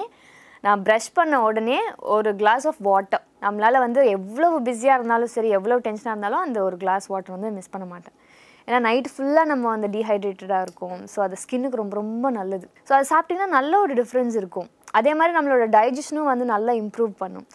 நான் 0.65 0.83
ப்ரஷ் 0.87 1.11
பண்ண 1.17 1.35
உடனே 1.49 1.79
ஒரு 2.17 2.31
கிளாஸ் 2.41 2.65
ஆஃப் 2.71 2.81
வாட்டர் 2.89 3.25
நம்மளால் 3.45 3.85
வந்து 3.85 4.01
எவ்வளவு 4.17 4.57
பிஸியாக 4.69 4.99
இருந்தாலும் 4.99 5.33
சரி 5.35 5.51
எவ்வளோ 5.59 5.77
டென்ஷனாக 5.87 6.15
இருந்தாலும் 6.15 6.45
அந்த 6.47 6.59
ஒரு 6.69 6.77
கிளாஸ் 6.85 7.07
வாட்டர் 7.13 7.35
வந்து 7.37 7.51
மிஸ் 7.59 7.73
பண்ண 7.75 7.87
மாட்டேன். 7.93 8.17
ஏன்னா 8.69 8.79
நைட் 8.87 9.09
ஃபுல்லாக 9.13 9.47
நம்ம 9.53 9.71
அந்த 9.77 9.89
டீஹைட்ரேட்டடாக 9.95 10.65
இருக்கும். 10.67 10.99
ஸோ 11.13 11.19
அது 11.27 11.37
ஸ்கின்னுக்கு 11.43 11.81
ரொம்ப 11.83 11.95
ரொம்ப 12.03 12.31
நல்லது. 12.39 12.67
ஸோ 12.89 12.93
அது 12.97 13.07
சாப்பிட்டிங்கன்னா 13.13 13.55
நல்ல 13.59 13.73
ஒரு 13.85 13.95
டிஃப்ரென்ஸ் 14.01 14.37
இருக்கும். 14.41 14.69
அதே 14.99 15.13
மாதிரி 15.19 15.35
நம்மளோட 15.37 15.67
டைஜஷனும் 15.77 16.31
வந்து 16.33 16.47
நல்லா 16.55 16.75
இம்ப்ரூவ் 16.83 17.13
பண்ணும். 17.23 17.47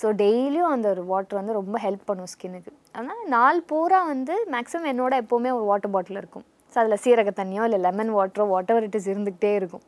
ஸோ 0.00 0.06
டெய்லியும் 0.22 0.72
அந்த 0.74 0.86
ஒரு 0.94 1.02
வாட்டர் 1.10 1.38
வந்து 1.40 1.54
ரொம்ப 1.60 1.76
ஹெல்ப் 1.84 2.02
பண்ணும் 2.08 2.30
ஸ்கின்னுக்கு 2.32 2.72
அதனால் 2.96 3.22
நாள் 3.36 3.60
பூரா 3.70 4.00
வந்து 4.12 4.34
மேக்ஸிமம் 4.54 4.90
என்னோட 4.92 5.12
எப்போவுமே 5.22 5.52
ஒரு 5.58 5.64
வாட்டர் 5.70 5.94
பாட்டில் 5.94 6.20
இருக்கும். 6.22 6.46
ஸோ 6.72 6.76
அதில் 6.82 7.02
சீரக 7.04 7.32
தண்ணியோ 7.40 7.62
இல்லை 7.68 7.80
லெமன் 7.86 8.12
வாட்டரோ 8.18 8.46
வாட் 8.54 8.72
எவர் 8.72 8.86
இட் 8.88 8.98
இஸ் 9.00 9.08
இருந்துக்கிட்டே 9.12 9.52
இருக்கும். 9.60 9.84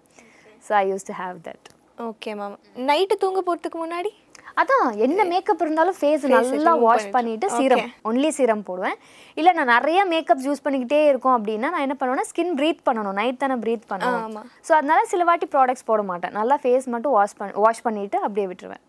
So 0.68 0.72
I 0.82 0.84
use 0.92 1.08
to 1.10 1.16
have 1.22 1.36
that 1.48 1.68
okay 2.08 2.32
ma'am 2.40 2.56
night 2.90 3.14
தூங்க 3.24 3.40
போகிறதுக்கு 3.46 3.78
முன்னாடி? 3.84 4.10
அதான் 4.60 4.86
என்ன 5.06 5.24
மேக்கப் 5.32 5.62
இருந்தாலும் 5.64 5.96
ஃபேஸ் 5.98 6.24
நல்லா 6.34 6.72
வாஷ் 6.84 7.08
பண்ணிட்டு. 7.16 7.46
சீரம் 7.58 7.84
ஒன்லி 8.10 8.30
சீரம் 8.38 8.64
போடுவேன். 8.68 8.96
இல்லை 9.40 9.52
நான் 9.58 9.72
நிறைய 9.74 10.00
மேக்கப் 10.12 10.44
யூஸ் 10.48 10.64
பண்ணிக்கிட்டே 10.64 11.00
இருக்கோம் 11.10 11.36
அப்படின்னா 11.38 11.70
நான் 11.74 11.84
என்ன 11.86 11.96
பண்ணுவேன்னா 12.00 12.26
ஸ்கின் 12.30 12.54
ப்ரீத் 12.60 12.82
பண்ணணும். 12.88 13.18
நைட் 13.20 13.42
தானே 13.44 13.56
ப்ரீத். 13.64 13.88
பண்ணணும். 13.92 14.36
ஸோ 14.68 14.72
அதனால 14.78 15.00
சில 15.12 15.24
வாட்டி 15.30 15.48
ப்ராடக்ட்ஸ் 15.54 15.88
போட 15.90 16.02
மாட்டேன். 16.10 16.36
நல்லா 16.40 16.58
ஃபேஸ் 16.64 16.88
மட்டும் 16.94 17.16
வாஷ் 17.18 17.36
பண்ண 17.40 17.64
வாஷ் 17.66 17.84
பண்ணிட்டு 17.88 18.18
அப்படியே 18.26 18.46
விட்டுருவேன். 18.52 18.84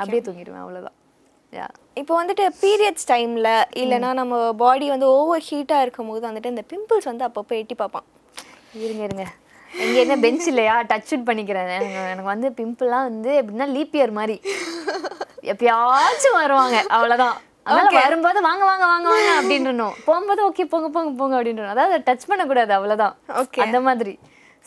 அப்படியே 0.00 0.22
தூங்கிடுவேன் 0.28 0.64
அவ்வளோதான் 0.64 0.96
இப்போ 2.00 2.12
வந்துட்டு 2.18 2.44
பீரியட்ஸ் 2.62 3.06
டைமில் 3.10 3.48
இல்லைன்னா 3.82 4.10
நம்ம 4.18 4.34
பாடி 4.62 4.86
வந்து 4.92 5.06
ஓவர் 5.16 5.46
ஹீட்டாக 5.50 5.84
இருக்கும் 5.84 6.10
போது 6.10 6.22
வந்துட்டு 6.28 6.52
இந்த 6.54 6.62
பிம்பிள்ஸ் 6.72 7.08
வந்து 7.10 7.24
அப்பப்போ 7.28 7.54
எட்டி 7.60 7.74
பார்ப்பான். 7.80 8.06
இருங்க 8.84 9.02
இருங்க. 9.08 9.24
இங்க 9.70 9.98
என்ன 10.00 10.16
பெஞ்ச் 10.16 10.46
இல்லையா? 10.46 10.82
டச் 10.82 11.12
இட் 11.14 11.28
பண்ணிக்கிறேன். 11.28 11.68
எனக்கு 11.68 12.00
எனக்கு 12.12 12.30
வந்து 12.34 12.48
பிம்பிள்லாம் 12.58 13.06
வந்து 13.10 13.30
எப்படின்னா 13.40 13.68
லீப் 13.76 13.94
இயர் 13.98 14.10
மாதிரி. 14.10 14.36
எப்பயாச்சும் 15.52 16.38
வருவாங்க. 16.40 16.84
அவ்வளவுதான். 16.88 17.36
அதனால 17.64 18.00
வரும்போது 18.04 18.40
வாங்க 18.40 18.64
வாங்க 18.64 18.86
வாங்க 18.86 19.08
வாங்க 19.08 19.30
அப்படின்றணும் 19.40 19.94
போகும்போது 20.04 20.40
ஓகே 20.48 20.64
போங்க 20.64 20.88
போங்க 20.88 21.10
போங்க 21.18 21.36
அப்படின்றணும் 21.38 21.68
அதாவது 21.68 21.96
டச் 22.06 22.28
பண்ணக்கூடாது 22.28 22.72
அவ்வளவுதான். 22.72 23.14
Okay. 23.42 23.62
அந்த 23.62 23.80
மாதிரி. 23.80 24.18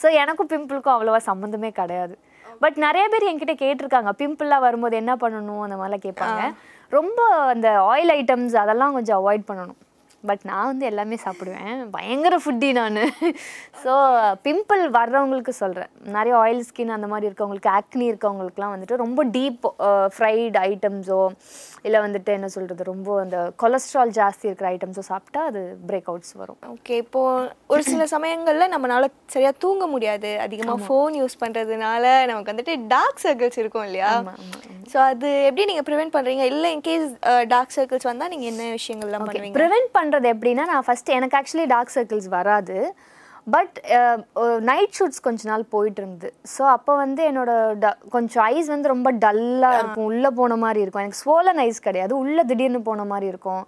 ஸோ 0.02 0.12
எனக்கும் 0.14 0.50
பிம்பிளுக்கும் 0.50 0.96
அவ்வளோவா 0.96 1.20
சம்மந்தமே 1.26 1.70
கிடையாது. 1.70 2.18
பட் 2.60 2.78
நிறைய 2.78 3.10
பேர் 3.10 3.30
என்கிட்ட 3.30 3.56
கேட்டிருக்காங்க. 3.64 4.12
பிம்பிள்லாம் 4.22 4.60
வரும்போது 4.60 4.96
என்ன 4.96 5.16
பண்ணணும்? 5.16 5.62
அந்த 5.62 5.76
மாதிரிலாம் 5.76 6.06
கேட்பாங்க. 6.06 6.42
ரொம்ப 6.90 7.28
அந்த 7.54 7.70
ஆயில் 7.70 8.14
ஐட்டம்ஸ் 8.20 8.56
அதெல்லாம் 8.56 8.94
கொஞ்சம் 8.94 9.20
அவாய்ட் 9.20 9.48
பண்ணணும். 9.48 9.80
பட் 10.30 10.44
நான் 10.50 10.70
வந்து 10.72 10.86
எல்லாமே 10.90 11.18
சாப்பிடுவேன். 11.24 11.80
பயங்கர 11.96 12.36
ஃபுட்டி 12.44 12.70
நான். 12.80 13.00
ஸோ 13.84 13.94
பிம்பிள் 14.48 14.84
வர்றவங்களுக்கு 14.98 15.54
சொல்கிறேன் 15.62 15.92
நிறைய 16.18 16.34
ஆயில் 16.44 16.62
ஸ்கின் 16.70 16.96
அந்த 16.98 17.08
மாதிரி 17.14 17.28
இருக்கவங்களுக்கு 17.30 17.72
ஆக்னி 17.78 18.06
இருக்கவங்களுக்குலாம் 18.12 18.74
வந்துட்டு 18.76 19.02
ரொம்ப 19.04 19.24
டீப் 19.38 19.66
ஃப்ரைடு 20.16 20.58
ஐட்டம்ஸோ 20.70 21.20
இல்லை 21.88 22.02
வந்துட்டு 22.06 22.32
என்ன 22.38 22.50
சொல்கிறது 22.56 22.90
ரொம்ப 22.92 23.20
அந்த 23.24 23.38
கொலஸ்ட்ரால் 23.64 24.14
ஜாஸ்தி 24.20 24.48
இருக்கிற 24.50 24.70
ஐட்டம்ஸோ 24.76 25.06
சாப்பிட்டா 25.12 25.44
அது 25.52 25.64
பிரேக் 25.90 26.10
அவுட்ஸ் 26.14 26.36
வரும். 26.42 26.60
ஓகே 26.76 26.98
இப்போ 27.04 27.22
ஒரு 27.74 27.84
சில 27.92 28.06
சமயங்கள்ல 28.16 28.68
நம்மளால 28.76 29.10
சரியா 29.36 29.52
தூங்க 29.66 29.86
முடியாது. 29.94 30.32
அதிகமா 30.46 30.76
ஃபோன் 30.88 31.14
யூஸ் 31.22 31.42
பண்றதுனால 31.44 32.06
நமக்கு 32.32 32.52
வந்துட்டு 32.54 32.76
டார்க் 32.96 33.24
சர்க்கிள்ஸ் 33.26 33.62
இருக்கும் 33.64 33.88
இல்லையா? 33.90 34.12
ஸோ 34.94 34.98
அது 35.12 35.30
எப்படி 35.46 35.64
நீங்க 35.66 35.84
ப்ரிவென்ட் 35.88 36.14
பண்றீங்க? 36.16 36.44
இல்ல 36.54 36.66
இன்கேஸ் 36.76 37.06
டார்க் 37.48 37.74
சர்க்கிள்ஸ் 37.76 38.10
வந்தா 38.10 38.28
நீங்க 38.28 38.46
என்ன 38.46 38.64
விஷயங்கள்லாம் 38.78 39.24
பண்ணுவீங்க? 39.28 39.56
ப்ரிவென்ட் 39.60 39.90
பண்ணுறது 39.98 40.28
எப்படின்னா 40.34 40.66
நான் 40.72 40.86
ஃபஸ்ட்டு 40.88 41.16
எனக்கு 41.18 41.38
ஆக்சுவலி 41.40 41.68
டார்க் 41.74 41.94
சர்க்கிள்ஸ் 41.96 42.30
வராது. 42.36 42.78
பட் 43.48 43.78
நைட் 44.70 44.94
ஷூட்ஸ் 44.98 45.24
கொஞ்ச 45.28 45.48
நாள் 45.50 45.64
போயிட்டு 45.74 46.02
இருந்தது 46.02 46.30
ஸோ 46.54 46.62
அப்போ 46.76 46.92
வந்து 46.96 47.22
என்னோட 47.32 47.52
ட- 47.84 47.98
கொஞ்சம் 48.10 48.44
ஐஸ் 48.52 48.68
வந்து 48.68 48.88
ரொம்ப 48.88 49.10
டல்லாக 49.24 49.80
இருக்கும். 49.80 50.06
உள்ளே 50.12 50.30
போன 50.40 50.56
மாதிரி 50.56 50.82
இருக்கும். 50.82 51.04
எனக்கு 51.06 51.22
ஸ்வோலன் 51.24 51.62
ஐஸ் 51.66 51.82
கிடையாது. 51.88 52.14
உள்ளே 52.18 52.44
திடீர்னு 52.44 52.82
போன 52.82 53.06
மாதிரி 53.06 53.28
இருக்கும். 53.28 53.64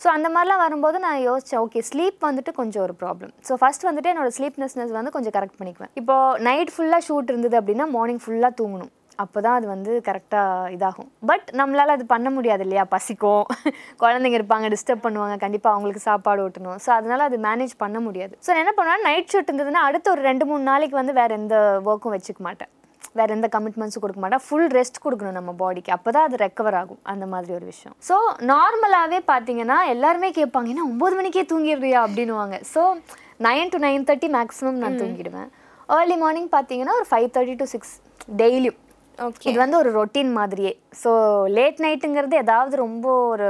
ஸோ 0.00 0.08
அந்த 0.16 0.28
மாதிரிலாம் 0.28 0.62
வரும்போது 0.64 0.98
நான் 0.98 1.20
யோசித்தேன் 1.28 1.62
ஓகே 1.64 1.82
ஸ்லீப் 1.90 2.18
வந்துட்டு 2.28 2.52
கொஞ்சம் 2.52 2.82
ஒரு 2.82 2.94
ப்ராப்ளம் 3.02 3.32
ஸோ 3.48 3.54
ஃபஸ்ட் 3.60 3.86
வந்துட்டு 3.90 4.12
என்னோட 4.12 4.30
ஸ்லீப்னஸ்னஸ் 4.38 4.92
வந்து 4.98 5.10
கொஞ்சம் 5.10 5.34
கரெக்ட் 5.36 5.58
பண்ணிக்குவேன். 5.60 5.92
இப்போ 5.94 6.16
நைட் 6.48 6.74
ஃபுல்லாக 6.76 7.02
ஷூட் 7.08 7.32
இருந்தது 7.32 7.56
அப்படின்னா 7.60 7.86
மார்னிங் 7.96 8.22
ஃபுல்லாக 8.26 8.52
தூங்கணும். 8.60 8.92
அப்போ 9.16 9.38
தான் 9.40 9.56
அது 9.58 9.66
வந்து 9.66 9.92
கரெக்டாக 10.08 10.70
இதாகும். 10.74 11.08
பட் 11.30 11.46
நம்மளால் 11.60 11.94
அது 11.94 12.04
பண்ண 12.12 12.28
முடியாது 12.30 12.62
இல்லையா 12.66 12.84
பசிக்கும். 12.94 13.44
குழந்தைங்க 14.02 14.38
இருப்பாங்க 14.40 14.68
டிஸ்டர்ப் 14.74 15.04
பண்ணுவாங்க. 15.06 15.36
கண்டிப்பாக 15.44 15.74
அவங்களுக்கு 15.74 16.02
சாப்பாடு 16.08 16.42
ஊட்டணும். 16.46 16.78
ஸோ 16.84 16.90
அதனால 16.98 17.24
அது 17.28 17.38
மேனேஜ் 17.38 17.74
பண்ண 17.84 18.00
முடியாது. 18.00 18.34
ஸோ 18.46 18.52
என்ன 18.62 18.72
பண்ணுவேன் 18.78 19.04
நைட் 19.08 19.30
ஷூட் 19.32 19.50
இருந்ததுன்னா 19.50 19.82
அடுத்த 19.88 20.10
ஒரு 20.10 20.22
ரெண்டு 20.30 20.46
மூணு 20.50 20.64
நாளைக்கு 20.70 20.96
வந்து 21.00 21.14
வேறு 21.20 21.34
எந்த 21.40 21.56
ஒர்க்கும் 21.90 22.14
வச்சுக்க 22.16 22.42
மாட்டேன். 22.48 22.72
வேற 23.18 23.28
எந்த 23.36 23.48
கமிட்மெண்ட்ஸும் 23.56 24.04
கொடுக்க 24.04 24.20
மாட்டேன். 24.22 24.44
ஃபுல் 24.46 24.70
ரெஸ்ட் 24.76 25.02
கொடுக்கணும் 25.04 25.36
நம்ம 25.38 25.50
பாடிக்கு 25.62 25.90
அப்போ 25.96 26.10
தான் 26.10 26.26
அது 26.28 26.36
ரெக்கவர் 26.44 26.78
ஆகும் 26.78 27.02
அந்த 27.12 27.26
மாதிரி 27.26 27.52
ஒரு 27.58 27.66
விஷயம். 27.72 27.96
ஸோ 28.08 28.16
நார்மலாகவே 28.52 29.20
பார்த்தீங்கன்னா 29.32 29.76
எல்லாருமே 29.94 30.30
கேட்பாங்க 30.38 30.72
ஏன்னா 30.74 30.86
ஒம்பது 30.92 31.16
மணிக்கே 31.18 31.44
தூங்கிடுறியா? 31.52 32.00
அப்படின்னுவாங்க. 32.06 32.58
So 32.74 32.82
nine 33.48 33.72
to 33.74 33.78
nine 33.86 34.06
thirty 34.08 34.30
maximum 34.38 34.80
நான் 34.84 34.98
தூங்கிடுவேன். 35.02 35.50
ஏர்லி 35.88 36.16
மார்னிங் 36.16 36.50
பார்த்தீங்கன்னா 36.56 36.96
ஒரு 37.00 37.06
ஃபைவ் 37.10 37.28
தேர்ட்டி 37.36 37.56
டு 37.62 37.66
சிக்ஸ் 37.74 37.94
டெய்லியும் 38.40 38.78
இது 39.48 39.56
வந்து 39.62 39.76
ஒரு 39.82 39.90
ரொட்டீன் 39.98 40.32
மாதிரியே. 40.40 40.72
ஸோ 41.02 41.10
லேட் 41.56 41.80
நைட்டுங்கிறது 41.84 42.36
ஏதாவது 42.44 42.74
ரொம்ப 42.84 43.06
ஒரு 43.34 43.48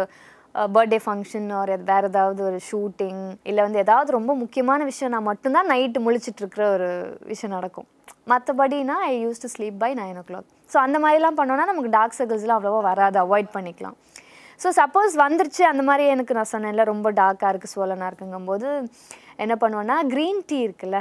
பர்த்டே 0.75 0.99
ஃபங்க்ஷன் 1.04 1.47
ஒரு 1.61 1.76
வேறு 1.90 2.09
ஏதாவது 2.12 2.40
ஒரு 2.49 2.59
ஷூட்டிங் 2.68 3.23
இல்லை 3.50 3.62
வந்து 3.66 3.80
ஏதாவது 3.85 4.11
ரொம்ப 4.18 4.33
முக்கியமான 4.42 4.80
விஷயம் 4.90 5.12
நான் 5.14 5.28
மட்டும்தான் 5.30 5.71
நைட்டு 5.73 6.04
முழிச்சிட்ருக்கிற 6.06 6.64
ஒரு 6.75 6.88
விஷயம் 7.33 7.54
நடக்கும். 7.56 7.88
மற்றபடினா 8.33 8.97
I 9.09 9.14
use 9.25 9.42
to 9.44 9.49
sleep 9.54 9.80
by 9.83 9.90
nine 10.00 10.21
o'clock 10.28 10.49
so 10.73 10.78
அந்த 10.85 10.99
மாதிரிலாம் 11.04 11.38
பண்ணோன்னா 11.40 11.64
நமக்கு 11.71 11.90
டார்க் 11.97 12.18
சர்க்கிள்ஸ்லாம் 12.18 12.59
அவ்வளோவா 12.59 12.83
வராது. 12.90 13.18
அவாய்ட் 13.25 13.50
பண்ணிக்கலாம். 13.56 13.97
ஸோ 14.62 14.68
சப்போஸ் 14.80 15.14
வந்துருச்சு 15.25 15.62
அந்த 15.73 15.83
மாதிரி 15.88 16.04
எனக்கு 16.14 16.37
நான் 16.38 16.52
சொன்னேன்ல 16.54 16.85
ரொம்ப 16.92 17.09
டார்க்காக 17.21 17.50
இருக்குது 17.52 17.75
சோலனாக 17.75 18.11
இருக்குங்கும்போது 18.11 18.68
என்ன 19.44 19.54
பண்ணுவேன்னா 19.62 19.97
க்ரீன் 20.12 20.40
டீ 20.50 20.59
இருக்குல்ல 20.66 21.00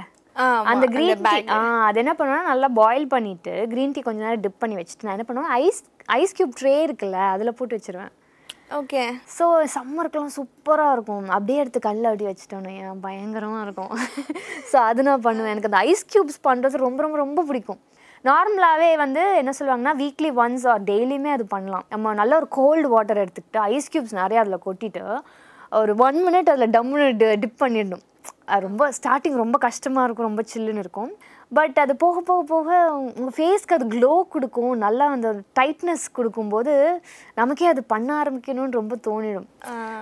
அந்த 0.71 0.85
க்ரீன் 0.93 1.23
டீ 1.25 1.37
ஆ 1.55 1.59
அது 1.87 1.97
என்ன 2.03 2.13
பண்ணுவேன்னா 2.19 2.49
நல்லா 2.51 2.67
பாயில் 2.79 3.07
பண்ணிட்டு 3.13 3.53
க்ரீன் 3.71 3.95
டீ 3.95 4.01
கொஞ்ச 4.07 4.19
நேரம் 4.25 4.43
டிப் 4.45 4.61
பண்ணி 4.63 4.75
வச்சுட்டு 4.79 5.07
நான் 5.07 5.15
என்ன 5.17 5.25
பண்ணுவேன் 5.29 5.53
ஐஸ் 5.63 5.79
ஐஸ் 6.17 6.35
கியூப் 6.37 6.57
ட்ரே 6.59 6.75
இருக்குல்ல 6.87 7.19
அதில் 7.33 7.55
போட்டு 7.57 7.77
வச்சிருவேன். 7.77 8.11
ஓகே 8.79 9.01
ஸோ 9.37 9.45
சம்மருக்குலாம் 9.75 10.35
சூப்பராக 10.37 10.93
இருக்கும். 10.95 11.25
அப்படியே 11.35 11.59
எடுத்து 11.63 11.79
கல்ல 11.87 12.11
அடி 12.13 12.25
வச்சுட்டோன்னு 12.29 12.71
ஏன் 12.83 13.01
பயங்கரமாக 13.05 13.65
இருக்கும். 13.65 13.91
ஸோ 14.71 14.77
அது 14.89 15.03
நான் 15.07 15.25
பண்ணுவேன். 15.27 15.51
எனக்கு 15.53 15.69
அந்த 15.71 15.81
ஐஸ் 15.89 16.05
க்யூப்ஸ் 16.13 16.39
பண்ணுறது 16.47 16.85
ரொம்ப 16.85 17.01
ரொம்ப 17.05 17.17
ரொம்ப 17.23 17.43
பிடிக்கும். 17.49 17.81
நார்மலாகவே 18.25 18.89
வந்து 19.03 19.23
என்ன 19.41 19.51
சொல்லுவாங்கன்னா 19.59 19.93
வீக்லி 20.01 20.31
ஒன்ஸ் 20.43 20.65
ஆர் 20.73 20.83
டெய்லியுமே 20.91 21.31
அது 21.37 21.45
பண்ணலாம். 21.55 21.85
நம்ம 21.93 22.13
நல்ல 22.21 22.33
ஒரு 22.41 22.47
கோல்டு 22.59 22.89
வாட்டர் 22.95 23.21
எடுத்துக்கிட்டு 23.23 23.61
ஐஸ் 23.73 23.91
க்யூப்ஸ் 23.93 24.15
நிறையா 24.21 24.41
அதில் 24.43 24.63
கொட்டிட்டு 24.67 25.03
ஒரு 25.81 25.93
ஒன் 26.07 26.19
மினிட் 26.27 26.51
அதில் 26.53 26.73
டம்முன்னு 26.77 27.29
டிப் 27.43 27.61
பண்ணிடணும். 27.63 28.03
ரொம்ப 28.65 28.83
ஸ்டார்டிங் 28.97 29.37
ரொம்ப 29.41 29.57
கஷ்டமாக 29.65 30.05
இருக்கும் 30.07 30.27
ரொம்ப 30.29 30.43
சில்லுன்னு 30.51 30.81
இருக்கும். 30.85 31.11
பட் 31.57 31.77
அது 31.83 31.93
போக 32.03 32.21
போக 32.27 32.41
போக 32.51 32.69
உங்கள் 33.17 33.35
ஃபேஸ்க்கு 33.37 33.75
அது 33.77 33.85
க்ளோ 33.93 34.11
கொடுக்கும் 34.33 34.73
நல்லா 34.85 35.05
அந்த 35.15 35.29
டைட்னஸ் 35.59 36.05
கொடுக்கும்போது 36.17 36.73
நமக்கே 37.39 37.67
அது 37.73 37.81
பண்ண 37.93 38.09
ஆரம்பிக்கணும்னு 38.21 38.79
ரொம்ப 38.79 38.95
தோணிடும். 39.07 39.47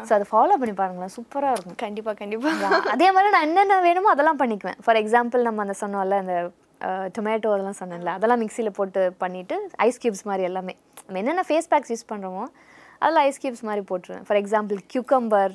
ஸோ 0.08 0.12
அதை 0.18 0.28
ஃபாலோ 0.32 0.58
பண்ணி 0.62 0.76
பாருங்களேன் 0.82 1.14
சூப்பராக 1.18 1.56
இருக்கும். 1.56 1.78
கண்டிப்பா 1.86 2.14
கண்டிப்பா. 2.22 2.52
அதே 2.96 3.10
மாதிரி 3.16 3.32
நான் 3.36 3.48
என்னென்ன 3.50 3.80
வேணுமோ 3.88 4.12
அதெல்லாம் 4.16 4.42
பண்ணிக்குவேன். 4.44 4.80
ஃபார் 4.86 5.00
எக்ஸாம்பிள் 5.04 5.48
நம்ம 5.50 5.66
அந்த 5.66 5.76
சொன்னோம்ல 5.84 6.20
அந்த 6.26 6.38
டொமேட்டோ 7.16 7.50
அதெல்லாம் 7.56 7.80
சொன்னேன்ல 7.82 8.14
அதெல்லாம் 8.18 8.42
மிக்சியில் 8.44 8.76
போட்டு 8.78 9.02
பண்ணிவிட்டு 9.24 9.58
ஐஸ் 9.88 10.00
கியூப்ஸ் 10.04 10.26
மாதிரி 10.30 10.46
எல்லாமே. 10.52 10.76
நம்ம 11.06 11.20
என்னென்ன 11.24 11.44
ஃபேஸ் 11.50 11.70
பேக்ஸ் 11.74 11.92
யூஸ் 11.94 12.10
பண்ணுறோமோ 12.14 12.46
அதில் 13.04 13.22
ஐஸ் 13.28 13.42
கியூப்ஸ் 13.44 13.66
மாதிரி 13.68 13.84
போட்டுருவேன். 13.92 14.24
ஃபார் 14.30 14.40
எக்ஸாம்பிள் 14.42 14.80
கியூக்கம்பர் 14.94 15.54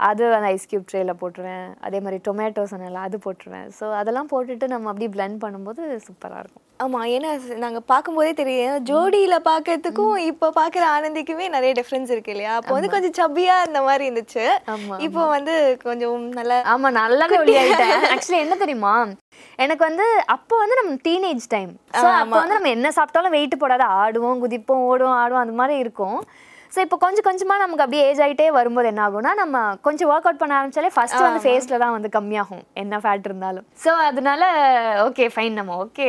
அது 0.00 0.34
அந்த 0.34 0.46
ஐஸ் 0.46 0.68
கியூப் 0.70 0.88
ட்ரேயில் 0.90 1.18
போட்டுருவேன். 1.20 1.66
அதே 1.80 2.00
மாதிரி 2.00 2.20
டொமேட்டோ 2.24 2.62
சொன்னல 2.70 3.00
அது 3.00 3.18
போட்டுருவேன். 3.18 3.66
ஸோ 3.78 3.84
அதெல்லாம் 3.94 4.28
போட்டுட்டு 4.28 4.66
நம்ம 4.66 4.88
அப்படியே 4.88 5.10
blend 5.10 5.36
பண்ணும்போது 5.40 5.82
சூப்பராக 6.06 6.40
இருக்கும். 6.40 6.62
ஆமா 6.80 7.00
ஏன்னா 7.12 7.30
ஸ்- 7.38 7.56
நாங்க 7.56 7.80
பார்க்கும்போதே 7.86 8.32
தெரியும். 8.32 8.78
ஜோடியில 8.84 9.34
பார்க்கறதுக்கும் 9.46 10.16
இப்போ 10.22 10.48
பார்க்குற 10.56 10.84
ஆனந்திக்குமே 10.88 11.48
நிறைய 11.48 11.72
டிஃப்ரென்ஸ் 11.72 12.10
இருக்கு 12.10 12.30
இல்லையா? 12.30 12.54
அப்போ 12.54 12.72
வந்து 12.74 12.90
கொஞ்சம் 12.90 13.14
சப்பியா 13.14 13.54
இந்த 13.66 13.82
மாதிரி 13.82 14.04
இருந்துச்சு. 14.08 14.44
இப்போ 14.98 15.22
வந்து 15.28 15.54
கொஞ்சம் 15.82 16.26
நல்லா 16.32 16.58
ஆமா 16.74 16.90
நல்லாவே 16.98 17.38
ஒளியாயிட்டேன் 17.38 17.94
ஆக்சுவலி 18.12 18.40
என்ன 18.40 18.56
தெரியுமா? 18.56 18.94
எனக்கு 19.58 19.84
வந்து 19.84 20.06
அப்போ 20.28 20.56
வந்து 20.58 20.74
நம்ம 20.74 20.98
டீனேஜ் 21.08 21.46
டைம் 21.48 21.72
ஸோ 21.94 22.06
அப்போ 22.20 22.36
வந்து 22.36 22.56
நம்ம 22.56 22.68
என்ன 22.68 22.90
சாப்பிட்டாலும் 22.90 23.30
வெயிட் 23.30 23.58
போடாத 23.58 23.84
ஆடுவோம் 23.98 24.42
குதிப்போம் 24.42 24.84
ஓடுவோம் 24.88 25.18
ஆடுவோம் 25.18 25.44
அந்த 25.44 25.52
மாதிரி 25.54 25.78
இருக்கும். 25.78 26.18
ஸோ 26.74 26.78
இப்போ 26.84 26.96
கொஞ்சம் 27.04 27.26
கொஞ்சமாக 27.28 27.62
நமக்கு 27.62 27.84
அப்படியே 27.84 28.02
ஏஜ் 28.10 28.22
ஆகிட்டே 28.24 28.46
வரும்போது 28.58 28.90
என்ன 28.92 29.02
ஆகும்னா 29.06 29.32
நம்ம 29.40 29.56
கொஞ்சம் 29.86 30.10
ஒர்க் 30.12 30.26
அவுட் 30.28 30.40
பண்ண 30.42 30.54
ஆரம்பிச்சாலே 30.58 30.90
ஃபர்ஸ்ட் 30.96 31.20
வந்து 31.26 31.42
ஃபேஸில் 31.44 31.82
தான் 31.84 31.94
வந்து 31.96 32.10
கம்மியாகும். 32.16 32.64
என்ன 32.82 33.00
ஃபேட் 33.04 33.28
இருந்தாலும். 33.28 33.66
ஸோ 33.84 33.92
அதனால 34.08 34.42
ஓகே 35.06 35.26
ஃபைன் 35.34 35.58
நம்ம 35.60 35.76
ஓகே 35.84 36.08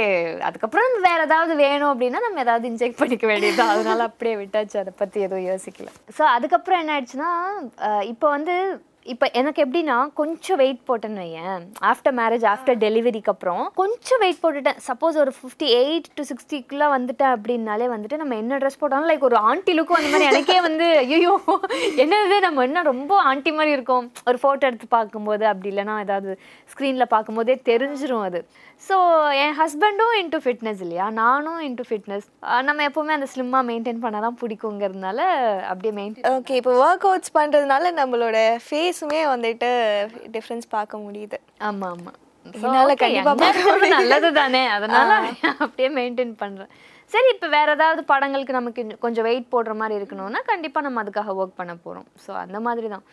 அதுக்கப்புறம் 0.49 0.97
வேற 1.07 1.19
ஏதாவது 1.29 1.55
வேணும் 1.63 1.91
அப்படின்னா 1.93 2.21
நம்ம 2.25 2.43
ஏதாவது 2.45 2.67
இன்ஜெக்ட் 2.71 2.99
பண்ணிக்க 3.01 3.27
வேண்டியது 3.31 3.63
அதனால 3.73 4.09
அப்படியே 4.09 4.35
விட்டாச்சு 4.41 4.77
அதை 4.83 4.93
பற்றி 5.01 5.21
எதுவும் 5.27 5.47
யோசிக்கல. 5.51 5.89
ஸோ 6.17 6.25
அதுக்கப்புறம் 6.35 6.81
என்ன 6.83 6.93
ஆயிடுச்சுன்னா 6.97 7.31
இப்போ 8.13 8.29
வந்து 8.35 8.55
இப்போ 9.13 9.25
எனக்கு 9.39 9.59
எப்படின்னா 9.63 9.97
கொஞ்சம் 10.19 10.59
வெயிட் 10.61 10.79
போட்டேன்னு 10.87 11.21
வையேன். 11.23 11.63
ஆஃப்டர் 11.89 12.15
மேரேஜ் 12.19 12.45
ஆஃப்டர் 12.53 12.77
டெலிவரிக்கு 12.83 13.31
அப்புறம் 13.33 13.63
கொஞ்சம் 13.81 14.21
வெயிட் 14.23 14.41
போட்டுட்டேன். 14.43 14.79
சப்போஸ் 14.87 15.17
ஒரு 15.23 15.31
ஃபிஃப்டி 15.37 15.67
எயிட் 15.81 16.07
டு 16.17 16.23
சிக்ஸ்டிக்குள்ளே 16.31 16.87
வந்துட்டேன் 16.95 17.33
அப்படின்னாலே 17.35 17.87
வந்துட்டு 17.93 18.19
நம்ம 18.21 18.35
என்ன 18.43 18.57
ட்ரெஸ் 18.63 18.79
போட்டாலும் 18.81 19.09
லைக் 19.11 19.27
ஒரு 19.29 19.37
ஆண்டி 19.49 19.75
லுக்கும் 19.77 19.99
அந்த 19.99 20.11
மாதிரி 20.13 20.29
எனக்கே 20.31 20.57
வந்து 20.67 20.87
ஐயோ 21.03 21.33
என்னது? 22.05 22.37
நம்ம 22.47 22.65
என்ன 22.69 22.83
ரொம்ப 22.91 23.21
ஆண்டி 23.31 23.53
மாதிரி 23.59 23.73
இருக்கோம். 23.77 24.07
ஒரு 24.29 24.39
ஃபோட்டோ 24.43 24.63
எடுத்து 24.71 24.89
பார்க்கும்போது 24.97 25.45
அப்படி 25.51 25.71
இல்லைன்னா 25.73 25.95
ஏதாவது 26.05 26.33
ஸ்க்ரீனில் 26.73 27.11
பார்க்கும்போதே 27.15 27.57
தெரிஞ்சிரும் 27.71 28.25
அது. 28.29 28.41
ஸோ 28.87 28.95
என் 29.43 29.55
ஹஸ்பண்டும் 29.61 30.15
இன்ட்டு 30.21 30.41
ஃபிட்னஸ் 30.43 30.81
இல்லையா? 30.85 31.05
நானும் 31.21 31.61
இன்ட்டு 31.67 31.87
ஃபிட்னஸ் 31.89 32.27
நம்ம 32.67 32.83
எப்போவுமே 32.89 33.13
அந்த 33.17 33.27
ஸ்லிம்மாக 33.33 33.67
மெயின்டைன் 33.69 34.03
பண்ண 34.03 34.17
தான் 34.25 34.37
பிடிக்குங்கிறதுனால 34.41 35.19
அப்படியே 35.69 35.93
மெயின்டைன் 35.99 36.27
ஓகே 36.35 36.57
இப்போ 36.59 36.73
ஒர்க் 36.83 37.07
அவுட்ஸ் 37.09 37.35
பண்றதுனால 37.39 37.91
நம்மளோட 38.01 38.37
ஃபேஸுமே 38.97 39.19
வந்துட்டு 39.31 39.69
டிஃப்ரென்ஸ் 40.35 40.67
பார்க்க 40.75 41.03
முடியுது. 41.05 41.37
ஆமா 41.69 41.87
ஆமா. 41.95 42.11
என்னால 42.45 42.91
கண்டிப்பா 43.01 43.31
பார்க்க 43.41 43.89
நல்லது 43.95 44.29
தானே 44.41 44.61
அதனால 44.75 45.09
அப்படியே 45.63 45.89
மெயின்டைன் 45.97 46.31
பண்றேன். 46.41 46.69
சரி 47.11 47.29
இப்போ 47.33 47.47
வேற 47.55 47.67
ஏதாவது 47.77 48.01
படங்களுக்கு 48.11 48.53
நமக்கு 48.57 48.81
கொஞ்சம் 49.03 49.25
வெயிட் 49.27 49.51
போடுற 49.51 49.73
மாதிரி 49.81 49.95
இருக்கணும்னா 49.99 50.39
கண்டிப்பா 50.49 50.79
நம்ம 50.85 51.01
அதுக்காக 51.03 51.35
ஒர்க் 51.41 51.59
பண்ண 51.59 51.73
போறோம். 51.85 52.07
ஸோ 52.23 52.31
அந்த 52.43 52.57
மாதிரி 52.65 52.87
தான். 52.93 53.03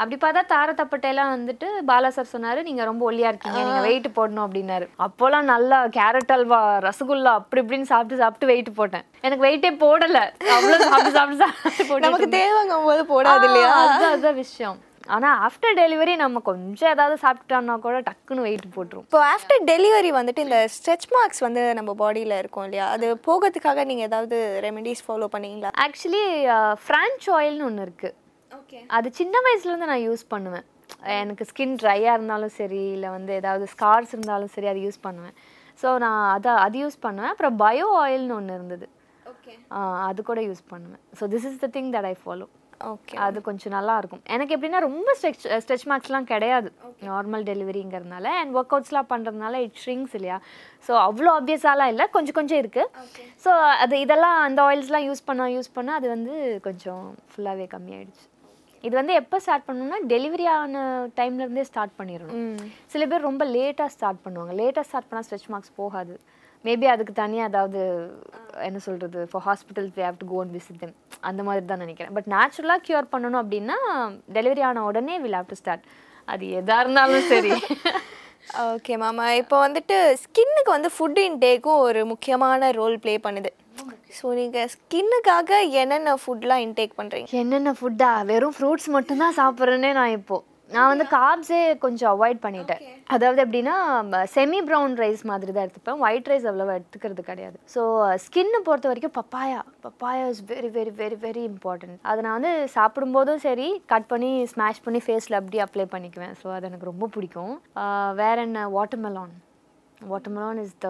அப்படி 0.00 0.16
பார்த்தா 0.22 0.42
தார 0.52 0.68
தப்பட்டையெல்லாம் 0.80 1.32
வந்துட்டு 1.34 1.66
பாலா 1.90 2.08
சார் 2.16 2.32
சொன்னாரு 2.32 2.62
நீங்க 2.68 2.84
ரொம்ப 2.90 3.02
ஒல்லியா 3.10 3.30
இருக்கீங்க 3.32 3.60
நீங்க 3.66 3.82
வெயிட் 3.88 4.08
போடணும் 4.16 4.46
அப்படின்னாரு. 4.46 4.86
அப்போலாம் 5.06 5.50
நல்லா 5.54 5.78
கேரட் 5.98 6.34
அல்வா 6.36 6.60
ரசகுல்லா 6.86 7.34
அப்படி 7.40 7.62
இப்படின்னு 7.64 7.90
சாப்பிட்டு 7.92 8.22
சாப்பிட்டு 8.22 8.50
வெயிட் 8.52 8.72
போட்டேன். 8.80 9.06
எனக்கு 9.26 9.46
வெயிட்டே 9.48 9.72
போடல. 9.84 10.18
அவ்வளவு 10.56 10.88
சாப்பிட்டு 10.88 11.16
சாப்பிட்டு 11.18 11.42
சாப்பிட்டு 11.44 12.04
நமக்கு. 12.06 12.28
தேவைங்கும் 12.40 12.88
போது 12.90 13.04
போடாது 13.12 13.46
இல்லையா? 13.50 13.70
அதுதான் 13.84 14.14
அதுதான் 14.16 14.40
விஷயம். 14.44 14.78
ஆனா 15.16 15.30
ஆஃப்டர் 15.46 15.74
டெலிவரி 15.80 16.12
நம்ம 16.22 16.40
கொஞ்சம் 16.48 16.92
ஏதாவது 16.94 17.16
சாப்பிட்டோம்னா 17.24 17.74
கூட 17.86 17.96
டக்குன்னு 18.08 18.44
வெயிட் 18.46 18.66
போட்டுரும். 18.76 19.06
இப்போ 19.08 19.20
ஆஃப்டர் 19.32 19.64
டெலிவரி 19.70 20.10
வந்துட்டு 20.18 20.44
இந்த 20.46 20.58
ஸ்ட்ரெச் 20.74 21.06
மார்க்ஸ் 21.14 21.42
வந்து 21.46 21.62
நம்ம 21.78 21.94
பாடியில் 22.02 22.38
இருக்கும் 22.42 22.66
இல்லையா? 22.66 22.86
அது 22.94 23.08
போகிறதுக்காக 23.26 23.84
நீங்கள் 23.90 24.08
ஏதாவது 24.10 24.36
ரெமெடிஸ் 24.66 25.04
ஃபாலோ 25.06 25.28
பண்ணீங்களா? 25.34 25.72
ஆக்சுவலி 25.86 26.24
ஃப்ரான்ச் 26.86 27.26
ஆயில்னு 27.38 27.66
ஒன்று 27.68 27.86
இருக்கு. 27.88 28.10
ஓகே 28.60 28.80
அது 28.98 29.10
சின்ன 29.20 29.42
வயசுலேருந்து 29.48 29.90
நான் 29.92 30.06
யூஸ் 30.08 30.24
பண்ணுவேன். 30.34 30.66
எனக்கு 31.20 31.44
ஸ்கின் 31.50 31.78
ட்ரையாக 31.82 32.16
இருந்தாலும் 32.16 32.56
சரி 32.58 32.82
இல்லை 32.96 33.08
வந்து 33.18 33.32
ஏதாவது 33.40 33.64
ஸ்கார்ஸ் 33.74 34.12
இருந்தாலும் 34.16 34.52
சரி 34.56 34.68
அது 34.72 34.82
யூஸ் 34.86 35.00
பண்ணுவேன். 35.06 35.36
ஸோ 35.80 35.88
நான் 36.04 36.20
அதை 36.34 36.52
அது 36.66 36.76
யூஸ் 36.84 36.98
பண்ணுவேன். 37.06 37.32
அப்புறம் 37.34 37.56
பயோ 37.64 37.88
ஆயில்னு 38.02 38.36
ஒன்று 38.40 38.58
இருந்தது. 38.58 38.86
அது 40.08 40.20
கூட 40.28 40.40
யூஸ் 40.48 40.62
பண்ணுவேன். 40.72 41.02
So 41.18 41.26
this 41.32 41.46
is 41.48 41.62
the 41.64 41.68
thing 41.76 41.90
that 41.94 42.08
I 42.10 42.16
follow 42.24 42.46
அது 43.26 43.38
கொஞ்சம் 43.48 43.74
நல்லா 43.76 43.94
இருக்கும் 44.00 44.22
எனக்கு 44.34 44.54
எப்படின்னா 44.56 44.80
ரொம்ப 44.86 45.14
ஸ்ட்ரெச் 45.18 45.46
ஸ்ட்ரெச் 45.62 45.86
மார்க்ஸ்லாம் 45.90 46.28
கிடையாது. 46.32 46.68
நார்மல் 47.08 47.46
டெலிவரிங்கிறதுனால 47.50 48.32
அண்ட் 48.40 48.52
ஒர்க் 48.58 48.74
அவுட்ஸ்லாம் 48.76 49.10
பண்ணுறதுனால 49.12 49.62
இட் 49.66 49.80
ஷ்ரிங்ஸ் 49.84 50.14
இல்லையா? 50.18 50.38
ஸோ 50.86 50.92
அவ்வளோ 51.06 51.32
ஆப்வியஸாலாம் 51.38 51.92
இல்லை. 51.94 52.06
கொஞ்சம் 52.16 52.38
கொஞ்சம் 52.40 52.60
இருக்குது 52.62 52.92
ஸோ 53.46 53.50
அது 53.84 53.96
இதெல்லாம் 54.04 54.38
அந்த 54.48 54.62
ஆயில்ஸ்லாம் 54.68 55.08
யூஸ் 55.08 55.26
பண்ண 55.30 55.48
யூஸ் 55.56 55.74
பண்ண 55.78 55.92
அது 56.00 56.08
வந்து 56.16 56.34
கொஞ்சம் 56.68 57.04
ஃபுல்லாகவே 57.32 57.66
கம்மியாயிடுச்சு. 57.74 58.24
இது 58.86 58.94
வந்து 59.00 59.14
எப்போ 59.22 59.36
ஸ்டார்ட் 59.44 59.66
பண்ணணும்னா 59.66 59.98
டெலிவரி 60.14 60.46
ஆன 60.54 60.80
டைம்லேருந்தே 61.18 61.62
ஸ்டார்ட் 61.68 61.94
பண்ணிடணும். 62.00 62.58
சில 62.94 63.06
பேர் 63.10 63.28
ரொம்ப 63.30 63.44
லேட்டாக 63.56 63.90
ஸ்டார்ட் 63.94 64.24
பண்ணுவாங்க. 64.24 64.54
லேட்டாக 64.62 64.86
ஸ்டார்ட் 64.88 65.08
பண்ணால் 65.10 65.26
ஸ்ட்ரெச் 65.28 65.50
மார்க்ஸ் 65.52 65.74
போகாது. 65.82 66.16
மேபி 66.66 66.86
அதுக்கு 66.92 67.12
தனியாக 67.22 67.50
ஏதாவது 67.50 67.80
என்ன 68.66 68.78
சொல்கிறது 68.84 69.22
for 69.30 69.44
hospital 69.48 69.88
we 69.96 70.02
have 70.06 70.20
to 70.20 70.26
go 70.30 70.36
and 70.42 70.54
visit 70.56 70.78
them 70.82 70.94
அந்த 71.30 71.42
மாதிரி 71.48 71.64
தான் 71.70 71.82
நினைக்கிறேன். 71.84 72.14
பட் 72.16 72.28
நேச்சுரலாக 72.34 72.84
க்யூர் 72.86 73.12
பண்ணணும் 73.14 73.42
அப்படின்னா 73.42 73.76
டெலிவரி 74.36 74.64
ஆன 74.68 74.84
உடனே 74.90 75.16
வில் 75.24 75.38
ஹேவ் 75.38 75.50
டு 75.52 75.58
ஸ்டார்ட் 75.62 75.86
அது 76.28 76.44
எதாக 76.60 76.82
இருந்தாலும் 76.84 77.26
சரி. 77.32 77.52
ஓகே 78.70 78.94
மாமா 79.02 79.26
இப்போ 79.40 79.56
வந்துட்டு 79.66 79.96
ஸ்கின்னுக்கு 80.22 80.70
வந்து 80.74 80.88
ஃபுட் 80.94 81.20
இன்டேக்கும் 81.26 81.82
ஒரு 81.84 82.00
முக்கியமான 82.10 82.70
ரோல் 82.78 82.96
ப்ளே 83.04 83.14
பண்ணுது. 83.26 83.50
ஸோ 84.16 84.26
நீங்கள் 84.38 84.68
ஸ்கின்னுக்காக 84.74 85.50
என்னென்ன 85.82 86.16
ஃபுட்லாம் 86.22 86.64
இன்டேக் 86.66 86.98
பண்ணுறீங்க 86.98 87.38
என்னென்ன 87.42 87.72
ஃபுட்டா 87.78 88.10
வெறும் 88.30 88.56
ஃப்ரூட்ஸ் 88.56 88.88
மட்டும்தான் 88.96 89.38
சாப்பிட்றேனே 89.40 89.92
நான் 90.00 90.16
இப்போ. 90.18 90.38
நான் 90.74 90.90
வந்து 90.92 91.06
கார்ப்ஸே 91.14 91.60
கொஞ்சம் 91.84 92.10
அவாய்ட் 92.12 92.40
பண்ணிட்டேன். 92.44 92.82
அதாவது 93.14 93.40
எப்படின்னா 93.44 93.74
செமி 94.34 94.60
ப்ரௌன் 94.68 94.94
ரைஸ் 95.02 95.22
மாதிரி 95.30 95.50
தான் 95.52 95.66
எடுத்துப்பேன். 95.66 96.00
ஒயிட் 96.06 96.30
ரைஸ் 96.32 96.46
அவ்வளோவா 96.50 96.76
எடுத்துக்கிறது 96.78 97.24
கிடையாது. 97.30 97.56
ஸோ 97.74 97.82
ஸ்கின்னை 98.24 98.60
பொறுத்த 98.68 98.92
வரைக்கும் 98.92 99.16
papaya 99.20 99.60
papaya 99.86 100.24
is 100.34 100.42
very 100.52 100.70
very 100.78 100.94
very 101.02 101.18
very 101.26 101.44
important 101.52 101.98
அதை 102.10 102.18
நான் 102.26 102.38
வந்து 102.38 102.54
சாப்பிடும்போதும் 102.76 103.42
சரி 103.46 103.68
கட் 103.94 104.10
பண்ணி 104.12 104.32
ஸ்மாஷ் 104.54 104.84
பண்ணி 104.86 105.02
ஃபேஸில் 105.06 105.40
அப்படியே 105.40 105.64
அப்ளை 105.66 105.86
பண்ணிக்குவேன். 105.96 106.36
ஸோ 106.42 106.48
அது 106.56 106.68
எனக்கு 106.70 106.90
ரொம்ப 106.92 107.08
பிடிக்கும். 107.16 107.54
வேற 108.22 108.36
என்ன? 108.48 108.68
வாட்டர்மெலான் 108.78 109.34
வாட்டர்மெலான் 110.12 110.60
இஸ் 110.64 110.76
த 110.84 110.88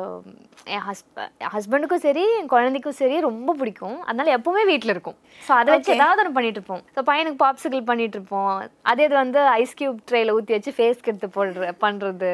என் 0.75 0.85
ஹஸ்ப 0.89 1.27
ஹஸ்பண்டுக்கும் 1.55 2.05
சரி 2.07 2.25
என் 2.39 2.51
குழந்தைக்கும் 2.55 2.99
சரி 3.01 3.17
ரொம்ப 3.29 3.55
பிடிக்கும். 3.61 3.97
அதனால 4.09 4.35
எப்பவுமே 4.39 4.65
வீட்டில் 4.73 4.95
இருக்கும். 4.95 5.19
ஸோ 5.47 5.53
அதை 5.61 5.71
வச்சு 5.75 5.95
ஏதாவது 5.97 6.23
ஒன்று 6.25 6.37
பண்ணிட்டு 6.39 6.61
இருப்போம். 6.61 6.85
ஸோ 6.97 7.03
பையனுக்கு 7.11 7.43
பாப்சிக்கல் 7.47 7.89
பண்ணிட்டு 7.91 8.19
இருப்போம். 8.19 8.53
அதே 8.93 9.07
இது 9.09 9.17
வந்து 9.23 9.43
ஐஸ் 9.63 9.79
கியூப் 9.81 9.99
ட்ரேல 10.11 10.37
ஊற்றி 10.39 10.57
வச்சு 10.57 10.77
ஃபேஸ்க்கு 10.79 11.11
எடுத்து 11.13 11.35
போடுற 11.37 11.73
பண்ணுறது 11.87 12.33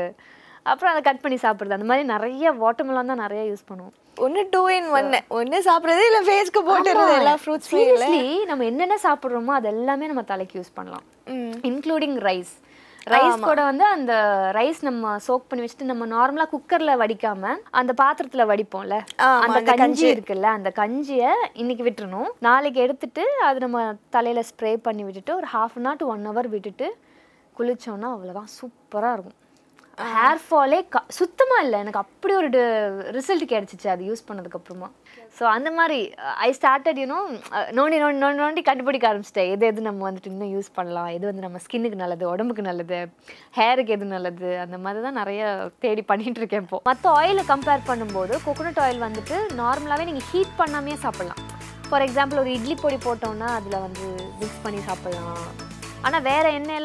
அப்புறம் 0.70 0.92
அதை 0.92 1.00
கட் 1.06 1.22
பண்ணி 1.24 1.36
சாப்பிட்றது. 1.44 1.76
அந்த 1.76 1.88
மாதிரி 1.90 2.04
நிறைய 2.14 2.50
வாட்டர்மெலான் 2.62 3.10
தான் 3.12 3.22
நிறைய 3.24 3.42
யூஸ் 3.50 3.68
பண்ணுவோம். 3.68 3.94
ஒன்று 4.24 4.42
டூ 4.54 4.62
இன் 4.76 4.88
ஒன்னு 4.96 5.18
ஒன்று 5.38 5.58
சாப்பிட்றது 5.68 6.02
இல்லை 6.08 6.20
ஃபேஸ்க்கு 6.26 6.60
போட்டுறது 6.66 7.12
எல்லா 7.20 7.34
சீரியஸ்லி 7.68 8.24
நம்ம 8.50 8.64
என்னென்ன 8.70 8.98
சாப்பிட்றோமோ 9.06 9.52
அது 9.58 9.68
எல்லாமே 9.74 10.10
நம்ம 10.10 10.24
தலைக்கு 10.32 10.58
யூஸ் 10.58 10.76
பண்ணலாம். 10.78 11.06
இன்க்ளூடிங் 11.70 12.18
ரைஸ் 12.28 12.52
ரைஸ் 13.14 13.44
கூட 13.48 13.60
வந்து 13.64 13.84
அந்த 13.84 14.12
ரைஸ் 14.56 14.80
நம்ம 14.80 15.12
சோக் 15.26 15.46
பண்ணி 15.48 15.62
வச்சுட்டு 15.64 15.90
நம்ம 15.90 16.06
நார்மலா 16.14 16.46
குக்கர்ல 16.54 16.94
வடிக்காம 17.02 17.52
அந்த 17.80 17.92
பாத்திரத்துல 18.02 18.46
வடிப்போம்ல. 18.50 18.96
அந்த 19.44 19.60
கஞ்சி 19.82 20.06
இருக்குல்ல 20.14 20.48
அந்த 20.58 20.72
கஞ்சியை 20.80 21.32
இன்னைக்கு 21.62 21.84
விட்டுறணும். 21.88 22.30
நாளைக்கு 22.48 22.80
எடுத்துட்டு 22.80 23.24
அது 23.48 23.60
நம்ம 23.66 23.84
தலையில 24.16 24.42
ஸ்ப்ரே 24.50 24.72
பண்ணி 24.88 25.04
விட்டுட்டு 25.08 25.34
ஒரு 25.36 25.48
half 25.54 25.76
an 25.78 25.86
hour 25.88 26.00
to 26.02 26.08
one 26.14 26.28
hour 26.30 26.48
விட்டுட்டு 26.56 26.88
குளிச்சோம்னா 27.56 28.10
அவ்வளோதான் 28.16 28.50
சூப்பரா 28.58 29.12
இருக்கும். 29.16 29.38
ஹேர் 30.14 30.40
ஃபாலே 30.44 30.78
க 30.94 30.98
சுத்தமாக 31.18 31.64
இல்லை. 31.64 31.78
எனக்கு 31.84 32.00
அப்படி 32.02 32.32
ஒரு 32.40 32.48
ரிசல்ட் 33.16 33.44
கிடச்சிச்சு. 33.52 33.86
அது 33.94 34.02
யூஸ் 34.08 34.26
பண்ணதுக்கப்புறமா. 34.28 34.88
ஸோ 35.38 35.44
அந்த 35.54 35.68
மாதிரி 35.78 35.98
ஐ 36.46 36.48
ஸ்டார்டட் 36.58 37.00
யூனோ 37.02 37.18
நோண்டி 37.78 37.98
நோண்டி 38.02 38.20
நோண்டி 38.24 38.40
நோண்டி 38.42 38.62
கண்டுபிடிக்க 38.68 39.06
ஆரம்பிச்சிட்டேன். 39.10 39.50
எது 39.54 39.64
எது 39.70 39.86
நம்ம 39.88 40.04
வந்துட்டு 40.08 40.32
இன்னும் 40.32 40.52
யூஸ் 40.56 40.70
பண்ணலாம்? 40.78 41.10
எது 41.16 41.24
வந்து 41.30 41.44
நம்ம 41.46 41.60
ஸ்கின்னுக்கு 41.64 42.02
நல்லது 42.02 42.24
உடம்புக்கு 42.32 42.68
நல்லது 42.70 42.98
ஹேருக்கு 43.58 43.94
எது 43.96 44.08
நல்லது? 44.16 44.50
அந்த 44.64 44.78
மாதிரி 44.84 45.04
தான் 45.06 45.18
நிறைய 45.22 45.42
தேடி 45.86 46.04
பண்ணிகிட்டு 46.10 46.42
இருக்கேன் 46.42 46.64
இப்போ. 46.66 46.80
மற்ற 46.90 47.14
ஆயிலை 47.20 47.44
கம்பேர் 47.52 47.88
பண்ணும்போது 47.90 48.36
கோகோனட் 48.46 48.82
ஆயில் 48.86 49.06
வந்துட்டு 49.08 49.38
நார்மலாகவே 49.62 50.08
நீங்கள் 50.10 50.28
ஹீட் 50.32 50.58
பண்ணாமே 50.60 50.96
சாப்பிட்லாம். 51.06 51.42
ஃபார் 51.88 52.06
எக்ஸாம்பிள் 52.06 52.42
ஒரு 52.44 52.52
இட்லி 52.58 52.76
பொடி 52.84 53.00
போட்டோம்னா 53.08 53.50
அதில் 53.58 53.84
வந்து 53.86 54.06
மிக்ஸ் 54.42 54.62
பண்ணி 54.66 54.82
சாப்பிட்லாம். 54.90 55.40
ஆனால் 56.08 56.22
வேறு 56.28 56.48
எண்ணெய் 56.58 56.78